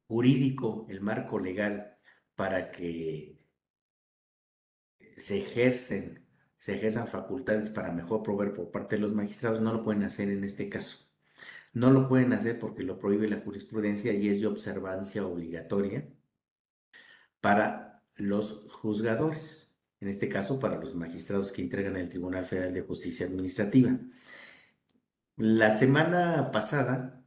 [0.07, 1.97] jurídico, el marco legal
[2.35, 3.37] para que
[5.17, 6.25] se ejercen,
[6.57, 10.29] se ejerzan facultades para mejor proveer por parte de los magistrados, no lo pueden hacer
[10.29, 10.97] en este caso.
[11.73, 16.07] No lo pueden hacer porque lo prohíbe la jurisprudencia y es de observancia obligatoria
[17.41, 22.81] para los juzgadores, en este caso para los magistrados que entregan el Tribunal Federal de
[22.81, 23.97] Justicia Administrativa.
[25.37, 27.23] La semana pasada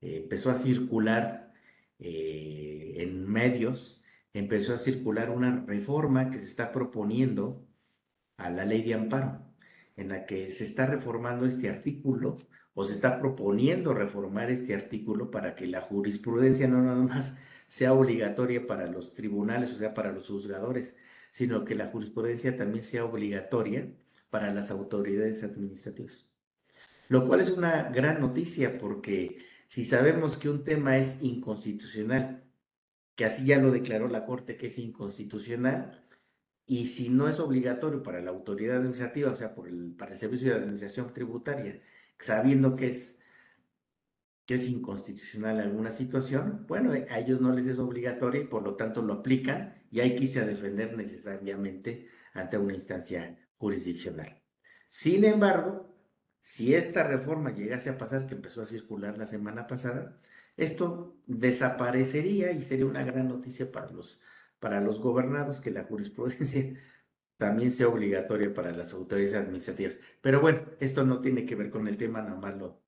[0.00, 1.52] eh, empezó a circular
[1.98, 4.02] eh, en medios,
[4.32, 7.66] empezó a circular una reforma que se está proponiendo
[8.36, 9.42] a la ley de amparo,
[9.96, 12.38] en la que se está reformando este artículo
[12.74, 17.92] o se está proponiendo reformar este artículo para que la jurisprudencia no nada más sea
[17.92, 20.96] obligatoria para los tribunales, o sea, para los juzgadores,
[21.30, 23.86] sino que la jurisprudencia también sea obligatoria
[24.30, 26.30] para las autoridades administrativas.
[27.08, 32.42] Lo cual es una gran noticia porque si sabemos que un tema es inconstitucional,
[33.14, 36.04] que así ya lo declaró la Corte que es inconstitucional,
[36.66, 40.18] y si no es obligatorio para la autoridad administrativa, o sea, por el, para el
[40.18, 41.80] Servicio de Administración Tributaria,
[42.18, 43.17] sabiendo que es
[44.48, 48.76] que es inconstitucional alguna situación, bueno, a ellos no les es obligatorio y por lo
[48.76, 54.42] tanto lo aplican y hay que irse a defender necesariamente ante una instancia jurisdiccional.
[54.88, 55.94] Sin embargo,
[56.40, 60.18] si esta reforma llegase a pasar, que empezó a circular la semana pasada,
[60.56, 64.18] esto desaparecería y sería una gran noticia para los,
[64.60, 66.72] para los gobernados que la jurisprudencia
[67.36, 69.98] también sea obligatoria para las autoridades administrativas.
[70.22, 72.87] Pero bueno, esto no tiene que ver con el tema, nada más lo,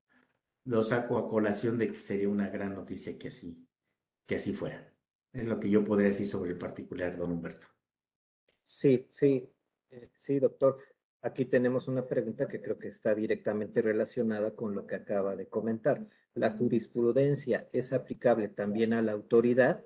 [0.65, 3.67] lo saco a colación de que sería una gran noticia que así,
[4.25, 4.91] que así fuera.
[5.33, 7.67] Es lo que yo podría decir sobre el particular, don Humberto.
[8.63, 9.49] Sí, sí,
[9.89, 10.79] eh, sí, doctor.
[11.21, 15.47] aquí tenemos una pregunta que creo que está directamente relacionada con lo que acaba de
[15.47, 16.05] comentar.
[16.33, 19.85] ¿La jurisprudencia es aplicable también a la autoridad?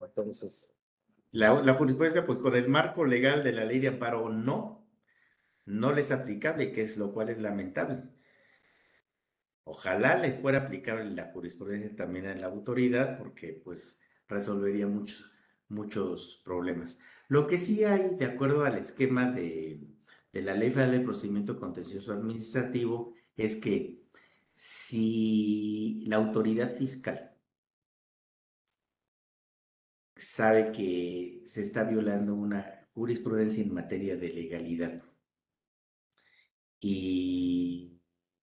[0.00, 0.72] Entonces.
[1.30, 4.86] La, la jurisprudencia, pues con el marco legal de la ley de amparo, no,
[5.64, 8.02] no les es aplicable, que es lo cual es lamentable.
[9.64, 15.30] Ojalá le fuera aplicable la jurisprudencia también a la autoridad, porque pues resolvería muchos,
[15.68, 16.98] muchos problemas.
[17.28, 19.80] Lo que sí hay, de acuerdo al esquema de,
[20.32, 24.02] de la Ley Federal de Procedimiento Contencioso Administrativo, es que
[24.54, 27.32] si la autoridad fiscal
[30.16, 35.02] sabe que se está violando una jurisprudencia en materia de legalidad
[36.80, 37.71] y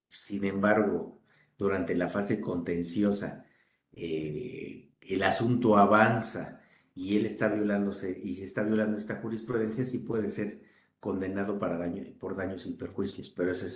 [0.09, 1.21] sin embargo
[1.57, 3.45] durante la fase contenciosa
[3.93, 6.61] eh, el asunto avanza
[6.93, 10.61] y él está violándose y se está violando esta jurisprudencia, sí puede ser
[10.99, 13.67] condenado para daño, por daños y perjuicios, pero esa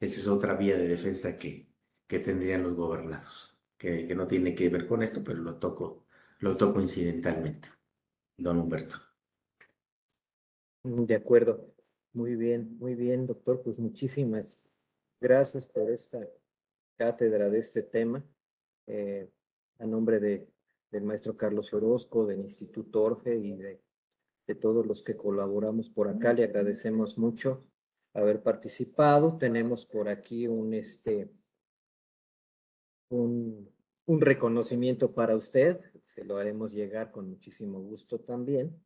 [0.00, 1.68] es, otra vía de defensa que,
[2.06, 6.06] que tendrían los gobernados, que, que, no tiene que ver con esto, pero lo toco,
[6.38, 7.68] lo toco incidentalmente,
[8.36, 8.96] don Humberto.
[10.82, 11.74] De acuerdo,
[12.12, 14.58] muy bien, muy bien, doctor, pues muchísimas
[15.20, 16.26] gracias por esta
[16.96, 18.24] cátedra de este tema.
[18.86, 19.28] Eh,
[19.78, 20.48] a nombre de,
[20.90, 23.80] del maestro Carlos Orozco, del Instituto Orfe y de,
[24.46, 27.64] de todos los que colaboramos por acá, le agradecemos mucho
[28.14, 29.36] haber participado.
[29.38, 31.30] Tenemos por aquí un, este,
[33.10, 33.70] un,
[34.06, 35.80] un reconocimiento para usted.
[36.04, 38.80] Se lo haremos llegar con muchísimo gusto también.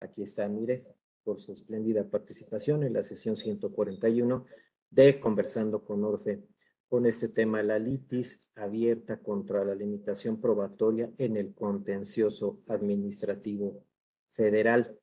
[0.00, 0.82] Aquí está, mire,
[1.22, 4.44] por su espléndida participación en la sesión 141
[4.94, 6.44] de Conversando con Orfe
[6.88, 13.84] con este tema, la litis abierta contra la limitación probatoria en el contencioso administrativo
[14.32, 14.96] federal.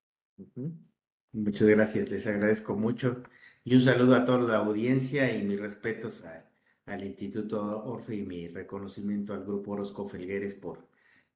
[1.33, 3.23] Muchas gracias, les agradezco mucho.
[3.65, 6.49] Y un saludo a toda la audiencia y mis respetos a,
[6.85, 10.87] al Instituto Orfe y mi reconocimiento al Grupo Orozco Felgueres por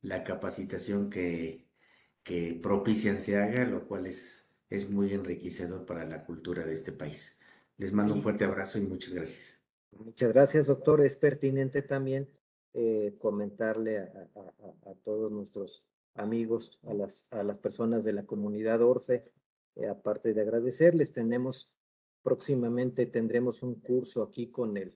[0.02, 1.68] la capacitación que,
[2.24, 6.94] que propician se haga, lo cual es, es muy enriquecedor para la cultura de este
[6.94, 7.35] país.
[7.78, 9.60] Les mando un fuerte abrazo y muchas gracias.
[9.92, 11.02] Muchas gracias, doctor.
[11.02, 12.30] Es pertinente también
[12.74, 18.26] eh, comentarle a, a, a, todos nuestros amigos, a las, a las personas de la
[18.26, 19.32] comunidad Orfe,
[19.76, 21.70] eh, aparte de agradecerles, tenemos
[22.24, 24.96] próximamente tendremos un curso aquí con el,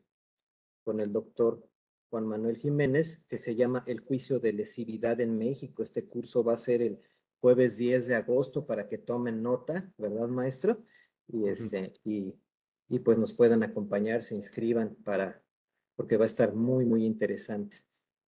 [0.83, 1.63] con el doctor
[2.09, 5.83] Juan Manuel Jiménez que se llama El juicio de lesividad en México.
[5.83, 6.99] Este curso va a ser el
[7.39, 10.81] jueves 10 de agosto para que tomen nota, ¿verdad, maestro?
[11.27, 12.33] Y, ese, y
[12.89, 15.41] y pues nos puedan acompañar, se inscriban para,
[15.95, 17.77] porque va a estar muy, muy interesante.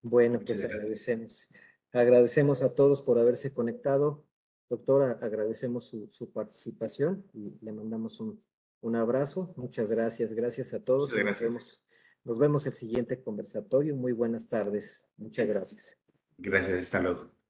[0.03, 0.81] Bueno, Muchas pues gracias.
[0.81, 1.49] agradecemos.
[1.91, 4.23] Agradecemos a todos por haberse conectado.
[4.69, 8.41] Doctora, agradecemos su, su participación y le mandamos un,
[8.81, 9.53] un, abrazo.
[9.57, 10.31] Muchas gracias.
[10.33, 11.09] Gracias a todos.
[11.09, 11.51] Muchas gracias.
[11.51, 11.81] Nos vemos,
[12.23, 13.95] nos vemos el siguiente conversatorio.
[13.95, 15.03] Muy buenas tardes.
[15.17, 15.97] Muchas gracias.
[16.37, 16.79] Gracias.
[16.79, 17.40] Hasta luego.